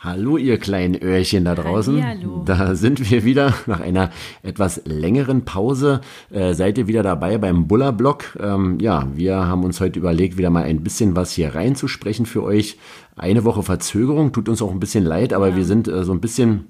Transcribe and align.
Hallo, 0.00 0.36
ihr 0.36 0.58
kleinen 0.58 0.94
Öhrchen 1.02 1.44
da 1.44 1.56
draußen. 1.56 2.00
Hallihallo. 2.00 2.44
Da 2.44 2.76
sind 2.76 3.10
wir 3.10 3.24
wieder 3.24 3.52
nach 3.66 3.80
einer 3.80 4.10
etwas 4.44 4.82
längeren 4.84 5.44
Pause. 5.44 6.02
Äh, 6.30 6.54
seid 6.54 6.78
ihr 6.78 6.86
wieder 6.86 7.02
dabei 7.02 7.36
beim 7.36 7.66
Bullerblock? 7.66 8.38
Ähm, 8.40 8.78
ja, 8.78 9.08
wir 9.16 9.48
haben 9.48 9.64
uns 9.64 9.80
heute 9.80 9.98
überlegt, 9.98 10.38
wieder 10.38 10.50
mal 10.50 10.62
ein 10.62 10.84
bisschen 10.84 11.16
was 11.16 11.32
hier 11.32 11.56
reinzusprechen 11.56 12.26
für 12.26 12.44
euch. 12.44 12.78
Eine 13.16 13.42
Woche 13.42 13.64
Verzögerung, 13.64 14.30
tut 14.30 14.48
uns 14.48 14.62
auch 14.62 14.70
ein 14.70 14.78
bisschen 14.78 15.04
leid, 15.04 15.32
aber 15.32 15.56
wir 15.56 15.64
sind 15.64 15.88
äh, 15.88 16.04
so 16.04 16.12
ein 16.12 16.20
bisschen 16.20 16.68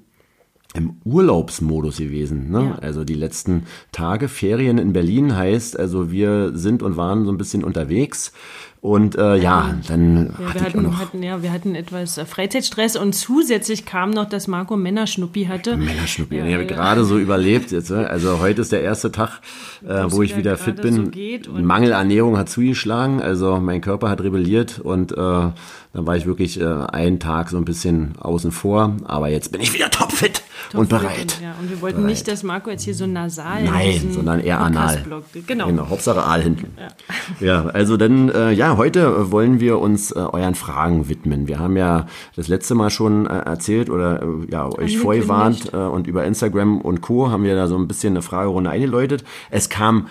im 0.73 0.95
Urlaubsmodus 1.03 1.97
gewesen. 1.97 2.49
Ne? 2.49 2.63
Ja. 2.63 2.75
Also 2.79 3.03
die 3.03 3.13
letzten 3.13 3.65
Tage, 3.91 4.27
Ferien 4.27 4.79
in 4.79 4.93
Berlin 4.93 5.35
heißt, 5.35 5.79
also 5.79 6.11
wir 6.11 6.57
sind 6.57 6.81
und 6.83 6.97
waren 6.97 7.25
so 7.25 7.31
ein 7.31 7.37
bisschen 7.37 7.63
unterwegs. 7.63 8.33
Und 8.81 9.17
äh, 9.17 9.35
ja, 9.35 9.75
dann 9.89 10.27
Ja, 10.39 10.53
hatte 10.53 10.59
wir, 10.61 10.61
ich 10.61 10.61
auch 10.61 10.63
hatten, 10.63 10.81
noch 10.83 10.99
hatten, 10.99 11.23
ja, 11.23 11.43
wir 11.43 11.51
hatten 11.51 11.75
etwas 11.75 12.17
äh, 12.17 12.23
Freizeitstress 12.25 12.95
und 12.95 13.13
zusätzlich 13.13 13.85
kam 13.85 14.11
noch, 14.11 14.29
dass 14.29 14.47
Marco 14.47 14.77
Männerschnuppi 14.77 15.45
hatte. 15.45 15.75
Männerschnuppi. 15.75 16.37
Ja, 16.37 16.45
ich 16.45 16.53
habe 16.53 16.63
ja. 16.63 16.69
gerade 16.69 17.03
so 17.03 17.17
überlebt 17.17 17.71
jetzt. 17.71 17.91
ne? 17.91 18.09
Also 18.09 18.39
heute 18.39 18.61
ist 18.61 18.71
der 18.71 18.81
erste 18.81 19.11
Tag, 19.11 19.41
äh, 19.85 20.05
wo 20.07 20.21
ich 20.23 20.37
wieder 20.37 20.55
fit 20.55 20.81
bin. 20.81 20.95
so 20.95 21.03
geht 21.11 21.49
und- 21.49 21.65
Mangelernährung 21.65 22.37
hat 22.37 22.47
zugeschlagen. 22.49 23.21
Also 23.21 23.57
mein 23.59 23.81
Körper 23.81 24.09
hat 24.09 24.21
rebelliert 24.21 24.79
und 24.79 25.11
äh, 25.11 25.15
dann 25.15 26.05
war 26.05 26.15
ich 26.15 26.25
wirklich 26.25 26.61
äh, 26.61 26.63
einen 26.65 27.19
Tag 27.19 27.49
so 27.49 27.57
ein 27.57 27.65
bisschen 27.65 28.13
außen 28.19 28.51
vor. 28.51 28.95
Aber 29.03 29.27
jetzt 29.27 29.51
bin 29.51 29.59
ich 29.59 29.73
wieder 29.73 29.89
topfit 29.91 30.43
und 30.73 30.87
bereit. 30.87 31.39
Ja, 31.41 31.55
und 31.59 31.69
wir 31.69 31.81
wollten 31.81 31.97
Bereit. 31.97 32.11
nicht, 32.11 32.27
dass 32.29 32.43
Marco 32.43 32.69
jetzt 32.69 32.83
hier 32.83 32.93
so 32.93 33.07
nasal 33.07 33.59
in 33.61 33.65
Nein, 33.65 34.09
sondern 34.11 34.39
eher 34.39 34.59
anal. 34.61 35.03
Genau. 35.47 35.67
Genau, 35.67 35.89
Hauptsache 35.89 36.23
Aal 36.23 36.43
hinten. 36.43 36.71
Ja, 37.41 37.65
also 37.65 37.97
dann, 37.97 38.29
äh, 38.29 38.51
ja, 38.51 38.68
heute 38.77 39.01
äh, 39.01 39.31
wollen 39.31 39.59
wir 39.59 39.79
uns 39.79 40.11
äh, 40.11 40.19
euren 40.19 40.55
Fragen 40.55 41.09
widmen. 41.09 41.47
Wir 41.47 41.59
haben 41.59 41.77
ja 41.77 42.07
das 42.35 42.47
letzte 42.47 42.75
Mal 42.75 42.89
schon 42.89 43.27
äh, 43.27 43.39
erzählt 43.39 43.89
oder 43.89 44.21
äh, 44.21 44.51
ja, 44.51 44.67
euch 44.67 44.97
vorgewarnt 44.97 45.71
äh, 45.73 45.77
und 45.77 46.07
über 46.07 46.25
Instagram 46.25 46.81
und 46.81 47.01
Co. 47.01 47.29
haben 47.31 47.43
wir 47.43 47.55
da 47.55 47.67
so 47.67 47.77
ein 47.77 47.87
bisschen 47.87 48.13
eine 48.13 48.21
Fragerunde 48.21 48.69
eingeläutet. 48.69 49.23
Es 49.49 49.69
kam 49.69 50.07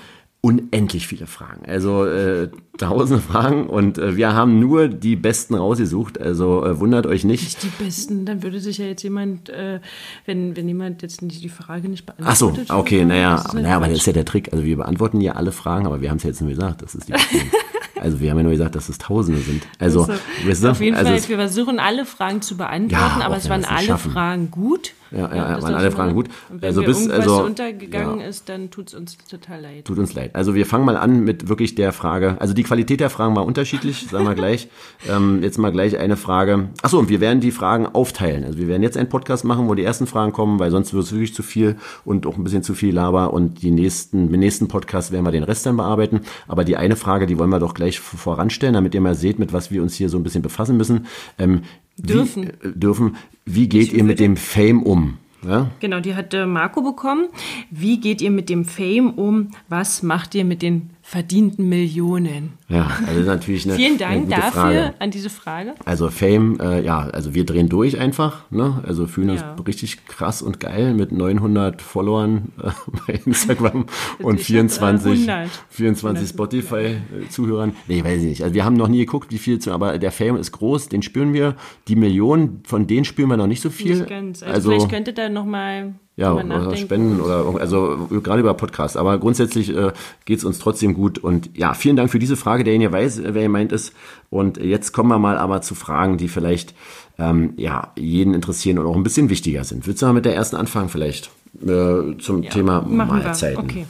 unendlich 0.48 1.06
viele 1.06 1.27
Fragen, 1.27 1.66
also 1.66 2.06
äh, 2.06 2.48
tausende 2.78 3.22
Fragen 3.22 3.66
und 3.66 3.98
äh, 3.98 4.16
wir 4.16 4.32
haben 4.32 4.58
nur 4.58 4.88
die 4.88 5.14
besten 5.14 5.54
rausgesucht, 5.54 6.18
also 6.18 6.64
äh, 6.64 6.80
wundert 6.80 7.06
euch 7.06 7.24
nicht. 7.24 7.42
Nicht 7.44 7.62
die 7.62 7.84
besten, 7.84 8.24
dann 8.24 8.42
würde 8.42 8.58
sich 8.60 8.78
ja 8.78 8.86
jetzt 8.86 9.02
jemand, 9.02 9.50
äh, 9.50 9.80
wenn, 10.24 10.56
wenn 10.56 10.66
jemand 10.66 11.02
jetzt 11.02 11.20
nicht 11.20 11.42
die 11.42 11.50
Frage 11.50 11.91
nicht 11.91 12.06
Ach 12.24 12.34
so, 12.34 12.46
beantwortet. 12.52 12.70
okay, 12.70 13.04
naja, 13.04 13.44
naja, 13.52 13.76
aber 13.76 13.88
das 13.88 13.98
ist 13.98 14.06
ja 14.06 14.14
der 14.14 14.24
Trick. 14.24 14.50
Also 14.52 14.64
wir 14.64 14.78
beantworten 14.78 15.20
ja 15.20 15.32
alle 15.32 15.52
Fragen, 15.52 15.86
aber 15.86 16.00
wir 16.00 16.08
haben 16.08 16.16
es 16.16 16.22
ja 16.22 16.30
jetzt 16.30 16.41
nur 16.41 16.50
gesagt, 16.50 16.80
das 16.80 16.94
ist 16.94 17.08
die 17.08 17.12
Also 18.00 18.20
wir 18.20 18.30
haben 18.30 18.38
ja 18.38 18.42
nur 18.44 18.52
gesagt, 18.52 18.74
dass 18.76 18.88
es 18.88 18.98
Tausende 18.98 19.41
sind. 19.41 19.66
Also, 19.78 20.02
Also, 20.02 20.14
wisst 20.44 20.64
ihr, 20.64 20.70
auf 20.70 20.80
jeden 20.80 20.96
also 20.96 21.10
Fall, 21.10 21.28
wir 21.28 21.36
versuchen 21.36 21.80
alle 21.80 22.04
Fragen 22.04 22.42
zu 22.42 22.56
beantworten, 22.56 23.20
Ja, 23.20 23.26
aber 23.26 23.36
es 23.36 23.48
waren 23.48 23.64
alle. 23.64 23.98
Fragen 23.98 24.50
gut. 24.50 24.92
Ja, 25.11 25.19
ja, 25.19 25.34
ja, 25.37 25.55
das 25.55 25.62
waren 25.62 25.75
alle 25.75 25.91
Fragen 25.91 26.14
gut. 26.14 26.28
Und 26.51 26.62
wenn 26.62 26.69
Also 26.69 26.83
bis- 26.83 27.06
irgendwas 27.06 27.19
also, 27.20 27.45
untergegangen 27.45 28.20
ja. 28.20 28.27
ist, 28.27 28.48
dann 28.48 28.70
tut 28.70 28.89
es 28.89 28.95
uns 28.95 29.17
total 29.31 29.61
leid. 29.62 29.84
tut 29.84 29.98
uns 29.98 30.15
leid. 30.15 30.34
Also 30.34 30.55
wir 30.55 30.67
fangen 30.67 30.84
mal 30.84 30.97
an 30.97 31.25
mit 31.25 31.48
wirklich 31.48 31.75
der 31.75 31.92
Frage. 31.92 32.37
Also 32.41 32.55
die 32.55 32.62
Qualität 32.62 33.00
der 33.00 33.11
Fragen 33.11 33.34
war 33.37 33.45
unterschiedlich, 33.47 34.06
sagen 34.11 34.25
wir 34.27 34.34
gleich. 34.34 34.69
ähm, 35.09 35.42
jetzt 35.42 35.59
mal 35.59 35.73
gleich 35.73 35.98
eine 35.98 36.17
Frage. 36.17 36.69
Achso, 36.83 36.98
und 36.98 37.09
wir 37.09 37.20
werden 37.20 37.41
die 37.41 37.50
Fragen 37.50 37.87
aufteilen. 37.87 38.45
Also 38.45 38.59
wir 38.59 38.69
werden 38.69 38.83
jetzt 38.83 38.97
einen 38.97 39.09
Podcast 39.09 39.45
machen, 39.45 39.69
wo 39.69 39.75
die 39.75 39.83
ersten 39.84 40.06
Fragen 40.06 40.33
kommen, 40.33 40.59
weil 40.59 40.70
sonst 40.70 40.92
wird 40.92 41.05
es 41.05 41.12
wirklich 41.12 41.34
zu 41.34 41.43
viel 41.43 41.77
und 42.05 42.27
auch 42.27 42.37
ein 42.37 42.45
bisschen 42.45 42.62
zu 42.62 42.75
viel 42.75 42.95
Laber. 42.95 43.33
Und 43.33 43.62
die 43.62 43.70
nächsten, 43.70 44.33
im 44.33 44.41
nächsten 44.41 44.69
Podcast 44.69 45.12
werden 45.12 45.25
wir 45.25 45.33
den 45.33 45.45
Rest 45.45 45.65
dann 45.67 45.77
bearbeiten. 45.77 46.20
Aber 46.47 46.65
die 46.65 46.77
eine 46.77 46.97
Frage, 46.97 47.27
die 47.27 47.39
wollen 47.39 47.50
wir 47.50 47.59
doch 47.61 47.75
gleich 47.75 47.98
voranstellen, 48.00 48.75
damit 48.75 48.95
ihr 48.95 49.00
mal 49.00 49.15
seht, 49.15 49.39
mit 49.39 49.53
was 49.53 49.70
wir 49.70 49.83
uns 49.83 49.95
hier 49.95 50.09
so 50.09 50.19
ein 50.19 50.22
bisschen 50.22 50.43
befassen 50.43 50.77
müssen. 50.77 51.06
Ähm, 51.39 51.62
Dürfen. 51.98 52.52
Wie, 52.60 52.68
äh, 52.68 52.72
dürfen. 52.72 53.16
Wie 53.44 53.68
geht 53.68 53.92
ihr 53.92 54.04
mit 54.04 54.20
dem 54.20 54.36
Fame 54.36 54.82
um? 54.82 55.18
Ja? 55.46 55.70
Genau, 55.80 56.00
die 56.00 56.14
hat 56.14 56.34
äh, 56.34 56.46
Marco 56.46 56.82
bekommen. 56.82 57.28
Wie 57.70 58.00
geht 58.00 58.20
ihr 58.20 58.30
mit 58.30 58.48
dem 58.48 58.64
Fame 58.64 59.10
um? 59.10 59.50
Was 59.68 60.02
macht 60.02 60.34
ihr 60.34 60.44
mit 60.44 60.62
den 60.62 60.91
verdienten 61.10 61.70
Millionen? 61.70 62.58
Ja, 62.69 62.91
also 63.06 63.22
natürlich 63.22 63.64
eine, 63.64 63.76
Vielen 63.76 63.92
eine 63.92 63.98
Dank 63.98 64.24
gute 64.26 64.36
dafür 64.36 64.50
Frage. 64.50 64.94
an 64.98 65.10
diese 65.10 65.30
Frage. 65.30 65.74
Also 65.86 66.10
Fame, 66.10 66.60
äh, 66.60 66.84
ja, 66.84 66.98
also 66.98 67.32
wir 67.32 67.46
drehen 67.46 67.70
durch 67.70 67.98
einfach, 67.98 68.42
ne? 68.50 68.84
Also 68.86 69.06
fühlen 69.06 69.30
Ja. 69.30 69.52
uns 69.52 69.66
richtig 69.66 70.06
krass 70.06 70.42
und 70.42 70.60
geil 70.60 70.92
mit 70.92 71.10
900 71.10 71.80
Followern 71.80 72.52
äh, 72.62 72.70
bei 73.06 73.14
Instagram 73.24 73.86
und 74.19 74.34
Ich 74.38 74.44
hab, 74.48 74.50
äh, 74.50 74.52
24, 74.52 75.12
100. 75.30 75.50
24 75.70 76.28
Spotify-Zuhörern. 76.28 77.72
Nee, 77.86 78.04
weiß 78.04 78.20
ich 78.20 78.28
nicht. 78.28 78.42
Also 78.42 78.54
wir 78.54 78.66
haben 78.66 78.76
noch 78.76 78.88
nie 78.88 78.98
geguckt, 78.98 79.32
wie 79.32 79.38
viel 79.38 79.58
zu, 79.60 79.72
aber 79.72 79.98
der 79.98 80.12
Fame 80.12 80.36
ist 80.36 80.52
groß, 80.52 80.90
den 80.90 81.00
spüren 81.00 81.32
wir. 81.32 81.56
Die 81.88 81.96
Millionen, 81.96 82.62
von 82.66 82.86
denen 82.86 83.06
spüren 83.06 83.30
wir 83.30 83.38
noch 83.38 83.46
nicht 83.46 83.62
so 83.62 83.70
viel. 83.70 83.96
Nicht 83.96 84.08
ganz. 84.10 84.42
Also, 84.42 84.69
vielleicht 84.70 84.90
könnte 84.90 85.14
da 85.14 85.30
nochmal 85.30 85.94
ja, 86.19 86.33
oder. 86.33 86.77
Spenden 86.77 87.21
oder 87.21 87.61
also 87.61 88.09
gerade 88.11 88.41
über 88.41 88.53
Podcast. 88.55 88.97
Aber 88.97 89.19
grundsätzlich 89.19 89.75
äh, 89.75 89.93
geht 90.25 90.39
es 90.39 90.45
uns 90.45 90.59
trotzdem 90.59 90.95
gut. 90.95 91.19
Und 91.19 91.56
ja, 91.56 91.75
vielen 91.75 91.95
Dank 91.95 92.11
für 92.11 92.19
diese 92.19 92.37
Frage, 92.37 92.65
der 92.65 92.75
ihr 92.75 92.91
weiß, 92.91 93.23
wer 93.23 93.43
gemeint 93.43 93.71
ist. 93.71 93.93
Und 94.29 94.56
jetzt 94.56 94.93
kommen 94.93 95.11
wir 95.11 95.21
mal 95.21 95.39
aber 95.39 95.62
zu 95.62 95.77
Fragen, 95.77 96.19
die 96.19 96.27
vielleicht 96.27 96.75
ähm, 97.19 97.55
ja 97.56 97.93
jeden 97.97 98.34
interessieren 98.34 98.79
und 98.79 98.87
auch 98.87 98.97
ein 98.97 99.05
bisschen 99.05 99.31
wichtiger 99.31 99.62
sind. 99.62 99.87
Willst 99.87 100.03
du 100.03 100.06
mal 100.06 100.12
mit 100.12 100.25
der 100.25 100.34
ersten 100.34 100.56
anfangen 100.56 100.89
vielleicht 100.89 101.31
äh, 101.62 102.19
zum 102.19 102.43
Ja, 102.43 102.50
Thema 102.50 102.83
machen 102.83 103.23
Mahlzeiten? 103.23 103.69
Wir. 103.69 103.83
Okay. 103.83 103.87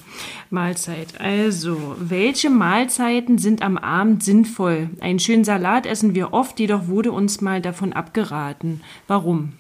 Mahlzeit. 0.51 1.09
Also, 1.19 1.97
welche 1.99 2.51
Mahlzeiten 2.51 3.39
sind 3.39 3.63
am 3.63 3.79
Abend 3.79 4.23
sinnvoll? 4.23 4.91
Einen 5.01 5.19
schönen 5.19 5.45
Salat 5.45 5.87
essen 5.87 6.15
wir 6.15 6.35
oft, 6.35 6.61
jedoch 6.61 6.89
wurde 6.89 7.11
uns 7.13 7.41
mal 7.41 7.63
davon 7.63 7.95
abgeraten. 7.95 8.83
Warum? 9.07 9.55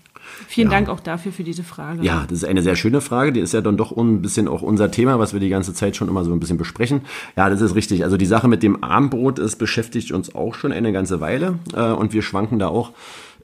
Vielen 0.47 0.71
Dank 0.71 0.89
auch 0.89 1.01
dafür 1.01 1.33
für 1.33 1.45
diese 1.45 1.65
Frage. 1.65 2.03
Ja, 2.03 2.25
das 2.29 2.39
ist 2.39 2.45
eine 2.45 2.63
sehr 2.63 2.77
schöne 2.77 3.01
Frage. 3.01 3.33
Die 3.33 3.41
ist 3.41 3.53
ja 3.53 3.61
dann 3.61 3.77
doch 3.77 3.97
ein 3.97 4.23
bisschen 4.23 4.49
auch 4.49 4.63
unser 4.63 4.91
Thema, 4.91 5.19
was 5.19 5.33
wir 5.33 5.41
die 5.41 5.49
ganze 5.49 5.75
Zeit 5.75 5.97
schon 5.97 6.09
immer 6.09 6.25
so 6.25 6.33
ein 6.33 6.41
bisschen 6.41 6.59
besprechen. 6.59 7.03
Ja, 7.37 7.51
das 7.51 7.61
ist 7.61 7.75
richtig. 7.75 8.05
Also 8.05 8.17
die 8.17 8.27
Sache 8.27 8.49
mit 8.49 8.63
dem 8.63 8.83
Abendbrot, 8.83 9.39
ist 9.39 9.57
beschäftigt 9.57 10.13
uns 10.13 10.35
auch 10.35 10.55
schon 10.55 10.73
eine 10.73 10.93
ganze 10.93 11.21
Weile 11.21 11.59
äh, 11.75 11.91
und 11.91 12.13
wir 12.13 12.23
schwanken 12.23 12.59
da 12.59 12.69
auch 12.69 12.93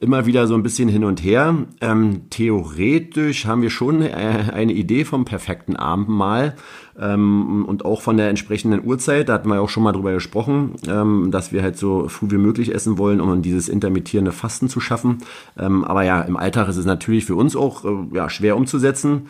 immer 0.05 0.27
wieder 0.27 0.47
so 0.47 0.55
ein 0.55 0.63
bisschen 0.63 0.89
hin 0.89 1.03
und 1.03 1.25
her. 1.25 1.57
Ähm, 1.81 2.31
theoretisch 2.31 3.47
haben 3.47 3.63
wir 3.63 3.71
schon 3.71 4.03
äh, 4.03 4.11
eine 4.53 4.73
Idee 4.73 5.05
vom 5.05 5.25
perfekten 5.25 5.77
Abendmahl 5.77 6.55
ähm, 7.01 7.65
und 7.65 7.85
auch 7.85 8.03
von 8.03 8.17
der 8.17 8.29
entsprechenden 8.29 8.85
Uhrzeit. 8.85 9.29
Da 9.29 9.33
hatten 9.33 9.49
wir 9.49 9.61
auch 9.61 9.71
schon 9.71 9.83
mal 9.83 9.93
drüber 9.93 10.13
gesprochen, 10.13 10.75
ähm, 10.87 11.31
dass 11.31 11.53
wir 11.53 11.63
halt 11.63 11.79
so 11.79 12.09
früh 12.09 12.31
wie 12.31 12.39
möglich 12.39 12.75
essen 12.75 12.99
wollen, 12.99 13.21
um 13.21 13.43
dieses 13.43 13.69
intermittierende 13.69 14.33
Fasten 14.33 14.69
zu 14.69 14.79
schaffen. 14.79 15.19
Ähm, 15.59 15.85
aber 15.85 16.05
ja, 16.05 16.21
im 16.21 16.37
Alltag 16.37 16.69
ist 16.69 16.77
es 16.77 16.87
natürlich 16.87 17.25
für 17.25 17.35
uns 17.35 17.57
auch 17.57 17.85
äh, 17.85 18.15
ja, 18.15 18.29
schwer 18.29 18.57
umzusetzen. 18.57 19.29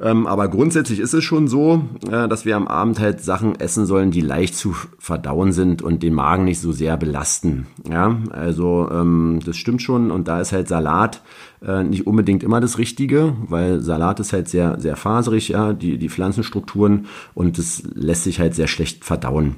Ähm, 0.00 0.26
aber 0.26 0.48
grundsätzlich 0.48 0.98
ist 0.98 1.14
es 1.14 1.22
schon 1.22 1.46
so, 1.46 1.84
äh, 2.10 2.28
dass 2.28 2.44
wir 2.44 2.56
am 2.56 2.66
Abend 2.66 2.98
halt 2.98 3.20
Sachen 3.20 3.58
essen 3.60 3.86
sollen, 3.86 4.10
die 4.10 4.20
leicht 4.20 4.56
zu 4.56 4.74
verdauen 4.98 5.52
sind 5.52 5.82
und 5.82 6.02
den 6.02 6.14
Magen 6.14 6.44
nicht 6.44 6.60
so 6.60 6.72
sehr 6.72 6.96
belasten. 6.96 7.66
Ja, 7.88 8.18
also 8.30 8.88
ähm, 8.90 9.40
das 9.44 9.56
stimmt 9.56 9.82
schon. 9.82 10.10
Und 10.10 10.26
da 10.26 10.40
ist 10.40 10.52
halt 10.52 10.66
Salat 10.66 11.22
äh, 11.64 11.84
nicht 11.84 12.06
unbedingt 12.06 12.42
immer 12.42 12.60
das 12.60 12.78
Richtige, 12.78 13.34
weil 13.48 13.80
Salat 13.80 14.18
ist 14.18 14.32
halt 14.32 14.48
sehr, 14.48 14.80
sehr 14.80 14.96
faserig, 14.96 15.48
ja, 15.48 15.72
die, 15.72 15.96
die 15.98 16.08
Pflanzenstrukturen 16.08 17.06
und 17.34 17.58
das 17.58 17.82
lässt 17.94 18.24
sich 18.24 18.40
halt 18.40 18.54
sehr 18.54 18.66
schlecht 18.66 19.04
verdauen. 19.04 19.56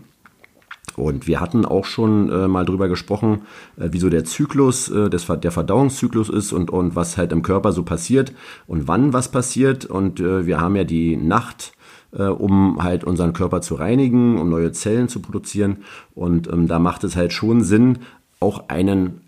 Und 0.97 1.27
wir 1.27 1.41
hatten 1.41 1.65
auch 1.65 1.84
schon 1.84 2.31
äh, 2.31 2.49
mal 2.49 2.65
drüber 2.65 2.89
gesprochen, 2.89 3.43
äh, 3.77 3.89
wieso 3.91 4.09
der 4.09 4.25
Zyklus, 4.25 4.89
äh, 4.89 5.11
des, 5.11 5.27
der 5.27 5.53
Verdauungszyklus 5.53 6.29
ist 6.29 6.53
und, 6.53 6.71
und 6.71 6.97
was 6.97 7.17
halt 7.17 7.33
im 7.33 7.43
Körper 7.43 7.73
so 7.73 7.83
passiert 7.83 8.33
und 8.67 8.89
wann 8.89 9.12
was 9.12 9.31
passiert. 9.31 9.84
Und 9.84 10.21
äh, 10.21 10.47
wir 10.47 10.61
haben 10.61 10.77
ja 10.77 10.84
die 10.84 11.17
Nacht, 11.17 11.73
äh, 12.12 12.25
um 12.25 12.83
halt 12.83 13.05
unseren 13.05 13.33
Körper 13.33 13.61
zu 13.61 13.75
reinigen, 13.75 14.39
um 14.39 14.49
neue 14.49 14.73
Zellen 14.73 15.09
zu 15.09 15.21
produzieren. 15.21 15.79
Und 16.15 16.51
ähm, 16.51 16.67
da 16.67 16.79
macht 16.79 17.05
es 17.05 17.15
halt 17.15 17.33
schon 17.33 17.63
Sinn, 17.63 17.99
auch 18.41 18.69
einen 18.69 19.21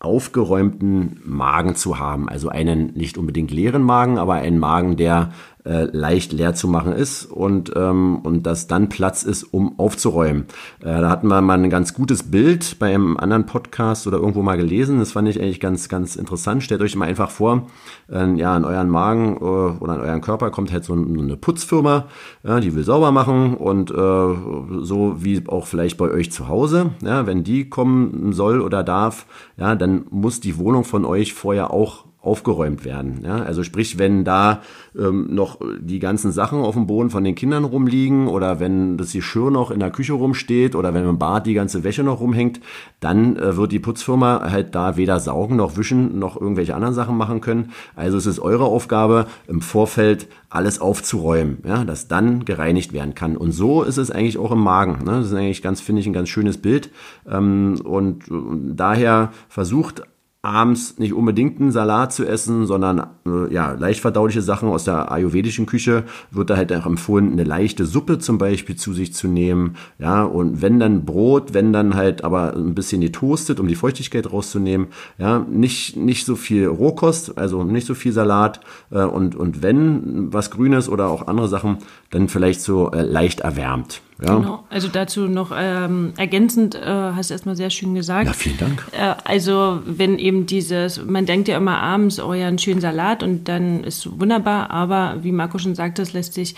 aufgeräumten 0.00 1.20
Magen 1.24 1.74
zu 1.74 1.98
haben. 1.98 2.28
Also 2.28 2.48
einen 2.48 2.92
nicht 2.94 3.18
unbedingt 3.18 3.50
leeren 3.50 3.82
Magen, 3.82 4.18
aber 4.18 4.34
einen 4.34 4.58
Magen, 4.58 4.96
der 4.96 5.32
äh, 5.64 5.84
leicht 5.84 6.32
leer 6.32 6.54
zu 6.54 6.68
machen 6.68 6.92
ist 6.92 7.26
und, 7.26 7.72
ähm, 7.76 8.20
und 8.22 8.46
dass 8.46 8.66
dann 8.66 8.88
Platz 8.88 9.22
ist, 9.22 9.42
um 9.44 9.78
aufzuräumen. 9.78 10.44
Äh, 10.80 11.00
da 11.00 11.10
hatten 11.10 11.28
wir 11.28 11.40
mal 11.40 11.58
ein 11.58 11.70
ganz 11.70 11.94
gutes 11.94 12.30
Bild 12.30 12.78
bei 12.78 12.94
einem 12.94 13.16
anderen 13.16 13.46
Podcast 13.46 14.06
oder 14.06 14.18
irgendwo 14.18 14.42
mal 14.42 14.56
gelesen. 14.56 14.98
Das 14.98 15.12
fand 15.12 15.28
ich 15.28 15.40
eigentlich 15.40 15.60
ganz, 15.60 15.88
ganz 15.88 16.16
interessant. 16.16 16.62
Stellt 16.62 16.80
euch 16.80 16.96
mal 16.96 17.06
einfach 17.06 17.30
vor, 17.30 17.66
äh, 18.10 18.34
ja, 18.34 18.56
in 18.56 18.64
euren 18.64 18.88
Magen 18.88 19.36
äh, 19.36 19.40
oder 19.40 19.96
in 19.96 20.00
euren 20.00 20.20
Körper 20.20 20.50
kommt 20.50 20.72
halt 20.72 20.84
so 20.84 20.94
eine 20.94 21.36
Putzfirma, 21.36 22.06
die 22.44 22.74
will 22.74 22.84
sauber 22.84 23.12
machen 23.12 23.54
und 23.54 23.90
äh, 23.90 23.94
so 23.94 25.16
wie 25.18 25.42
auch 25.48 25.66
vielleicht 25.66 25.96
bei 25.96 26.10
euch 26.10 26.32
zu 26.32 26.48
Hause. 26.48 26.90
Ja, 27.02 27.26
wenn 27.26 27.44
die 27.44 27.68
kommen 27.68 28.32
soll 28.32 28.60
oder 28.60 28.82
darf, 28.82 29.26
ja, 29.56 29.74
dann 29.74 30.06
muss 30.10 30.40
die 30.40 30.58
Wohnung 30.58 30.84
von 30.84 31.04
euch 31.04 31.34
vorher 31.34 31.72
auch 31.72 32.07
aufgeräumt 32.20 32.84
werden. 32.84 33.20
Ja? 33.24 33.42
Also 33.42 33.62
sprich, 33.62 33.98
wenn 33.98 34.24
da 34.24 34.62
ähm, 34.98 35.34
noch 35.34 35.60
die 35.78 36.00
ganzen 36.00 36.32
Sachen 36.32 36.60
auf 36.60 36.74
dem 36.74 36.88
Boden 36.88 37.10
von 37.10 37.22
den 37.22 37.36
Kindern 37.36 37.64
rumliegen 37.64 38.26
oder 38.26 38.58
wenn 38.58 38.96
das 38.96 39.12
Geschirr 39.12 39.50
noch 39.50 39.70
in 39.70 39.78
der 39.78 39.90
Küche 39.90 40.14
rumsteht 40.14 40.74
oder 40.74 40.92
wenn 40.94 41.08
im 41.08 41.18
Bad 41.18 41.46
die 41.46 41.54
ganze 41.54 41.84
Wäsche 41.84 42.02
noch 42.02 42.20
rumhängt, 42.20 42.60
dann 42.98 43.36
äh, 43.36 43.56
wird 43.56 43.70
die 43.70 43.78
Putzfirma 43.78 44.50
halt 44.50 44.74
da 44.74 44.96
weder 44.96 45.20
saugen 45.20 45.56
noch 45.56 45.76
wischen 45.76 46.18
noch 46.18 46.40
irgendwelche 46.40 46.74
anderen 46.74 46.94
Sachen 46.94 47.16
machen 47.16 47.40
können. 47.40 47.70
Also 47.94 48.18
es 48.18 48.26
ist 48.26 48.40
eure 48.40 48.64
Aufgabe, 48.64 49.26
im 49.46 49.60
Vorfeld 49.60 50.26
alles 50.50 50.80
aufzuräumen, 50.80 51.58
ja, 51.64 51.84
dass 51.84 52.08
dann 52.08 52.44
gereinigt 52.44 52.92
werden 52.92 53.14
kann. 53.14 53.36
Und 53.36 53.52
so 53.52 53.84
ist 53.84 53.96
es 53.96 54.10
eigentlich 54.10 54.38
auch 54.38 54.50
im 54.50 54.60
Magen. 54.60 55.04
Ne? 55.04 55.12
Das 55.12 55.26
ist 55.26 55.34
eigentlich 55.34 55.62
ganz, 55.62 55.80
finde 55.80 56.00
ich, 56.00 56.06
ein 56.06 56.12
ganz 56.12 56.28
schönes 56.30 56.58
Bild. 56.58 56.90
Ähm, 57.30 57.80
und, 57.84 58.28
und 58.28 58.76
daher 58.76 59.32
versucht 59.48 60.02
abends 60.42 60.98
nicht 60.98 61.14
unbedingt 61.14 61.60
einen 61.60 61.72
Salat 61.72 62.12
zu 62.12 62.24
essen, 62.24 62.66
sondern 62.66 63.08
äh, 63.26 63.52
ja, 63.52 63.72
leicht 63.72 64.00
verdauliche 64.00 64.40
Sachen 64.40 64.68
aus 64.68 64.84
der 64.84 65.10
ayurvedischen 65.10 65.66
Küche 65.66 66.04
wird 66.30 66.50
da 66.50 66.56
halt 66.56 66.72
auch 66.72 66.86
empfohlen, 66.86 67.32
eine 67.32 67.42
leichte 67.42 67.86
Suppe 67.86 68.20
zum 68.20 68.38
Beispiel 68.38 68.76
zu 68.76 68.92
sich 68.92 69.12
zu 69.12 69.26
nehmen. 69.26 69.74
Ja, 69.98 70.22
und 70.22 70.62
wenn 70.62 70.78
dann 70.78 71.04
Brot, 71.04 71.54
wenn 71.54 71.72
dann 71.72 71.96
halt 71.96 72.22
aber 72.22 72.54
ein 72.54 72.76
bisschen 72.76 73.00
getoastet, 73.00 73.58
um 73.58 73.66
die 73.66 73.74
Feuchtigkeit 73.74 74.32
rauszunehmen. 74.32 74.88
Ja, 75.18 75.40
nicht, 75.40 75.96
nicht 75.96 76.24
so 76.24 76.36
viel 76.36 76.66
Rohkost, 76.66 77.36
also 77.36 77.64
nicht 77.64 77.86
so 77.86 77.94
viel 77.94 78.12
Salat. 78.12 78.60
Äh, 78.90 79.02
und, 79.02 79.34
und 79.34 79.62
wenn 79.62 80.32
was 80.32 80.52
Grünes 80.52 80.88
oder 80.88 81.08
auch 81.08 81.26
andere 81.26 81.48
Sachen, 81.48 81.78
dann 82.10 82.28
vielleicht 82.28 82.60
so 82.60 82.92
äh, 82.92 83.02
leicht 83.02 83.40
erwärmt. 83.40 84.02
Ja. 84.20 84.34
Genau, 84.34 84.64
also 84.68 84.88
dazu 84.88 85.28
noch 85.28 85.52
ähm, 85.56 86.12
ergänzend, 86.16 86.74
äh, 86.74 86.80
hast 86.80 87.30
du 87.30 87.34
erstmal 87.34 87.54
sehr 87.54 87.70
schön 87.70 87.94
gesagt. 87.94 88.26
Ja, 88.26 88.32
vielen 88.32 88.58
Dank. 88.58 88.84
Äh, 88.90 89.14
also 89.22 89.80
wenn 89.86 90.18
eben 90.18 90.46
dieses, 90.46 91.04
man 91.04 91.24
denkt 91.24 91.46
ja 91.46 91.56
immer 91.56 91.78
abends, 91.78 92.18
oh 92.18 92.34
ja, 92.34 92.48
einen 92.48 92.58
schönen 92.58 92.80
Salat 92.80 93.22
und 93.22 93.44
dann 93.48 93.84
ist 93.84 94.18
wunderbar, 94.18 94.70
aber 94.70 95.18
wie 95.22 95.30
Marco 95.30 95.58
schon 95.58 95.76
sagte, 95.76 96.02
es 96.02 96.14
lässt 96.14 96.34
sich 96.34 96.56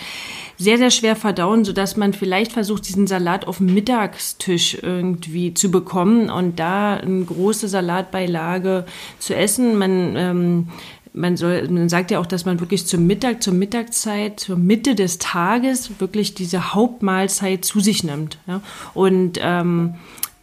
sehr, 0.56 0.78
sehr 0.78 0.90
schwer 0.90 1.16
verdauen, 1.16 1.66
sodass 1.66 1.98
man 1.98 2.14
vielleicht 2.14 2.52
versucht, 2.52 2.88
diesen 2.88 3.06
Salat 3.06 3.46
auf 3.46 3.58
dem 3.58 3.74
Mittagstisch 3.74 4.78
irgendwie 4.80 5.52
zu 5.52 5.70
bekommen 5.70 6.30
und 6.30 6.58
da 6.58 6.94
eine 6.94 7.24
große 7.24 7.68
Salatbeilage 7.68 8.86
zu 9.18 9.36
essen. 9.36 9.76
Man 9.76 10.16
ähm, 10.16 10.68
man 11.12 11.36
soll, 11.36 11.68
man 11.68 11.88
sagt 11.88 12.10
ja 12.10 12.20
auch, 12.20 12.26
dass 12.26 12.44
man 12.44 12.60
wirklich 12.60 12.86
zum 12.86 13.06
Mittag, 13.06 13.42
zur 13.42 13.54
Mittagszeit, 13.54 14.40
zur 14.40 14.56
Mitte 14.56 14.94
des 14.94 15.18
Tages 15.18 16.00
wirklich 16.00 16.34
diese 16.34 16.74
Hauptmahlzeit 16.74 17.64
zu 17.64 17.80
sich 17.80 18.04
nimmt. 18.04 18.38
Ja? 18.46 18.60
Und 18.94 19.38
ähm, 19.40 19.94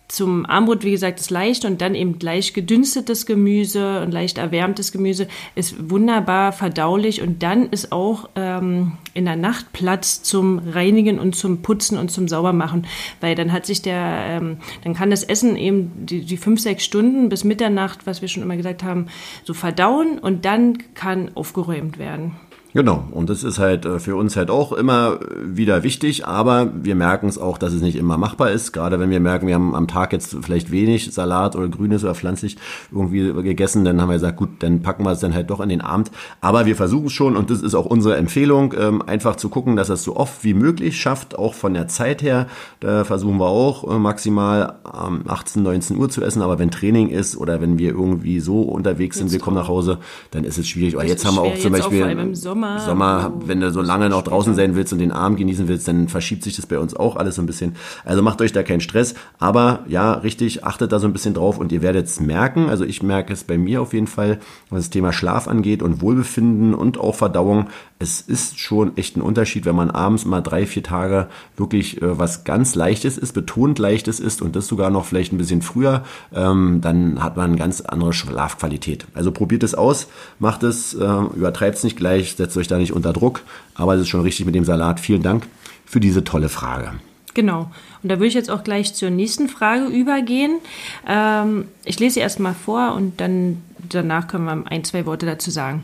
zum 0.08 0.46
Armbrot, 0.46 0.86
wie 0.86 0.92
gesagt, 0.92 1.20
ist 1.20 1.32
leicht 1.32 1.66
und 1.66 1.82
dann 1.82 1.94
eben 1.94 2.18
leicht 2.22 2.54
gedünstetes 2.54 3.26
Gemüse 3.26 4.02
und 4.02 4.12
leicht 4.12 4.38
erwärmtes 4.38 4.94
Gemüse 4.94 5.28
ist 5.56 5.90
wunderbar 5.90 6.54
verdaulich 6.54 7.22
und 7.22 7.44
dann 7.44 7.70
ist 7.70 7.92
auch 7.92 8.30
ähm, 8.36 8.94
in 9.14 9.26
der 9.26 9.36
Nacht 9.36 9.74
Platz 9.74 10.24
zum 10.24 10.60
Reinigen 10.60 11.20
und 11.20 11.36
zum 11.36 11.62
Putzen 11.62 11.98
und 11.98 12.10
zum 12.10 12.30
Saubermachen, 12.30 12.88
weil 13.20 13.36
dann 13.36 13.52
hat 13.52 13.66
sich 13.66 13.82
der, 13.82 14.28
ähm, 14.30 14.58
dann 14.84 14.94
kann 14.94 15.10
das 15.10 15.24
Essen 15.24 15.58
eben 15.58 15.92
die, 16.06 16.22
die 16.22 16.38
fünf, 16.38 16.62
sechs 16.62 16.86
Stunden 16.86 17.28
bis 17.28 17.44
Mitternacht, 17.44 18.08
was 18.08 18.22
wir 18.22 18.30
schon 18.30 18.44
immer 18.44 18.56
gesagt 18.56 18.84
haben, 18.84 19.08
so 19.44 19.54
verdauen 19.54 20.20
und 20.20 20.46
dann 20.46 20.78
kann 20.94 21.32
aufgeräumt 21.36 21.98
werden. 21.98 22.36
Genau, 22.78 23.08
und 23.10 23.32
das 23.32 23.44
ist 23.44 23.58
halt 23.58 23.88
äh, 23.88 23.98
für 23.98 24.16
uns 24.16 24.36
halt 24.36 24.52
auch 24.52 24.72
immer 24.72 25.18
wieder 25.44 25.82
wichtig, 25.82 26.28
aber 26.28 26.70
wir 26.76 26.94
merken 26.94 27.28
es 27.28 27.40
auch, 27.40 27.58
dass 27.58 27.74
es 27.74 27.82
nicht 27.82 27.96
immer 27.96 28.20
machbar 28.20 28.52
ist. 28.52 28.72
Gerade 28.72 29.00
wenn 29.00 29.10
wir 29.10 29.20
merken, 29.20 29.48
wir 29.48 29.56
haben 29.56 29.74
am 29.74 29.88
Tag 29.88 30.14
jetzt 30.14 30.38
vielleicht 30.44 30.70
wenig 30.70 31.12
Salat 31.12 31.56
oder 31.56 31.70
Grünes 31.70 32.04
oder 32.04 32.14
pflanzlich 32.14 32.56
irgendwie 32.92 33.34
gegessen, 33.42 33.84
dann 33.84 34.00
haben 34.00 34.10
wir 34.10 34.14
gesagt, 34.14 34.38
gut, 34.38 34.50
dann 34.60 34.84
packen 34.84 35.04
wir 35.06 35.12
es 35.12 35.20
dann 35.20 35.34
halt 35.34 35.50
doch 35.50 35.60
in 35.60 35.70
den 35.70 35.82
Abend. 35.82 36.12
Aber 36.40 36.68
wir 36.68 36.76
versuchen 36.76 37.08
es 37.08 37.14
schon 37.14 37.36
und 37.36 37.50
das 37.50 37.64
ist 37.64 37.74
auch 37.74 37.88
unsere 37.88 38.16
Empfehlung, 38.16 38.76
ähm, 38.78 39.02
einfach 39.02 39.38
zu 39.38 39.50
gucken, 39.50 39.76
dass 39.76 39.90
es 39.90 40.04
so 40.04 40.16
oft 40.16 40.44
wie 40.44 40.54
möglich 40.54 41.02
schafft, 41.02 41.36
auch 41.36 41.56
von 41.56 41.74
der 41.74 41.88
Zeit 41.88 42.22
her. 42.22 42.46
Da 42.80 43.06
versuchen 43.06 43.40
wir 43.40 43.48
auch 43.48 43.92
äh, 43.92 43.98
maximal 43.98 44.76
18, 44.84 45.64
19 45.64 45.98
Uhr 45.98 46.10
zu 46.10 46.22
essen, 46.22 46.44
aber 46.44 46.60
wenn 46.60 46.70
Training 46.70 47.10
ist 47.10 47.38
oder 47.38 47.60
wenn 47.60 47.80
wir 47.80 47.90
irgendwie 47.90 48.40
so 48.40 48.62
unterwegs 48.62 49.18
sind, 49.18 49.32
wir 49.32 49.40
kommen 49.40 49.58
nach 49.58 49.68
Hause, 49.68 49.98
dann 50.30 50.44
ist 50.44 50.60
es 50.60 50.68
schwierig. 50.68 50.94
Aber 50.94 51.06
jetzt 51.06 51.26
haben 51.26 51.38
wir 51.38 51.42
auch 51.42 51.58
zum 51.58 51.72
Beispiel. 51.72 52.04
Auch 52.04 52.67
Sommer. 52.80 52.98
Sommer, 52.98 53.34
wenn 53.46 53.62
du 53.62 53.72
so 53.72 53.82
lange 53.82 54.10
noch 54.10 54.22
draußen 54.22 54.56
sein 54.56 54.76
willst 54.76 54.92
und 54.94 55.00
den 55.00 55.12
Abend 55.12 55.38
genießen 55.38 55.68
willst, 55.68 55.88
dann 55.88 56.08
verschiebt 56.08 56.44
sich 56.44 56.56
das 56.56 56.66
bei 56.66 56.80
uns 56.80 56.96
auch 56.96 57.16
alles 57.16 57.36
so 57.36 57.42
ein 57.42 57.46
bisschen. 57.46 57.76
Also 58.06 58.22
macht 58.22 58.42
euch 58.42 58.52
da 58.52 58.64
keinen 58.64 58.82
Stress. 58.82 59.16
Aber 59.40 59.82
ja, 59.88 60.14
richtig, 60.14 60.64
achtet 60.64 60.92
da 60.92 61.00
so 61.00 61.08
ein 61.08 61.14
bisschen 61.14 61.34
drauf 61.34 61.58
und 61.58 61.72
ihr 61.72 61.82
werdet 61.82 62.08
es 62.08 62.20
merken. 62.20 62.70
Also 62.70 62.86
ich 62.86 63.04
merke 63.04 63.34
es 63.34 63.44
bei 63.44 63.58
mir 63.58 63.82
auf 63.82 63.94
jeden 63.94 64.08
Fall, 64.08 64.40
was 64.70 64.84
das 64.84 64.90
Thema 64.90 65.14
Schlaf 65.14 65.48
angeht 65.48 65.82
und 65.82 66.02
Wohlbefinden 66.02 66.74
und 66.74 67.00
auch 67.00 67.16
Verdauung. 67.16 67.68
Es 68.00 68.22
ist 68.22 68.60
schon 68.60 68.96
echt 68.98 69.18
ein 69.18 69.22
Unterschied, 69.22 69.66
wenn 69.66 69.76
man 69.76 69.90
abends 69.90 70.26
mal 70.26 70.42
drei, 70.42 70.66
vier 70.66 70.84
Tage 70.84 71.28
wirklich 71.56 72.02
äh, 72.02 72.20
was 72.20 72.44
ganz 72.44 72.76
Leichtes 72.76 73.18
ist, 73.18 73.34
betont 73.34 73.80
Leichtes 73.80 74.20
ist 74.20 74.42
und 74.42 74.56
das 74.56 74.68
sogar 74.68 74.90
noch 74.90 75.06
vielleicht 75.06 75.34
ein 75.34 75.38
bisschen 75.38 75.62
früher, 75.62 76.04
ähm, 76.34 76.80
dann 76.82 77.24
hat 77.24 77.38
man 77.38 77.52
eine 77.52 77.58
ganz 77.58 77.82
andere 77.82 78.14
Schlafqualität. 78.14 79.08
Also 79.14 79.32
probiert 79.32 79.64
es 79.64 79.74
aus, 79.74 80.08
macht 80.40 80.64
es, 80.64 80.94
äh, 80.94 81.06
übertreibt 81.36 81.78
es 81.78 81.84
nicht 81.84 81.98
gleich, 81.98 82.36
setzt 82.48 82.58
euch 82.58 82.68
da 82.68 82.78
nicht 82.78 82.94
unter 82.94 83.14
Druck, 83.14 83.42
aber 83.76 83.96
es 83.96 84.02
ist 84.02 84.08
schon 84.10 84.22
richtig 84.22 84.46
mit 84.46 84.56
dem 84.56 84.64
Salat. 84.64 85.00
Vielen 85.00 85.22
Dank 85.22 85.48
für 85.86 86.00
diese 86.00 86.24
tolle 86.24 86.50
Frage. 86.50 86.94
Genau. 87.34 87.70
Und 88.02 88.10
da 88.10 88.16
würde 88.16 88.28
ich 88.28 88.34
jetzt 88.34 88.50
auch 88.50 88.64
gleich 88.64 88.96
zur 88.96 89.10
nächsten 89.10 89.50
Frage 89.50 89.86
übergehen. 89.86 90.60
Ähm, 91.08 91.66
ich 91.86 92.00
lese 92.00 92.16
sie 92.16 92.20
erstmal 92.22 92.56
vor 92.56 92.94
und 92.96 93.20
dann 93.22 93.62
danach 93.90 94.28
können 94.28 94.46
wir 94.46 94.72
ein, 94.72 94.84
zwei 94.84 95.06
Worte 95.06 95.26
dazu 95.26 95.52
sagen. 95.52 95.84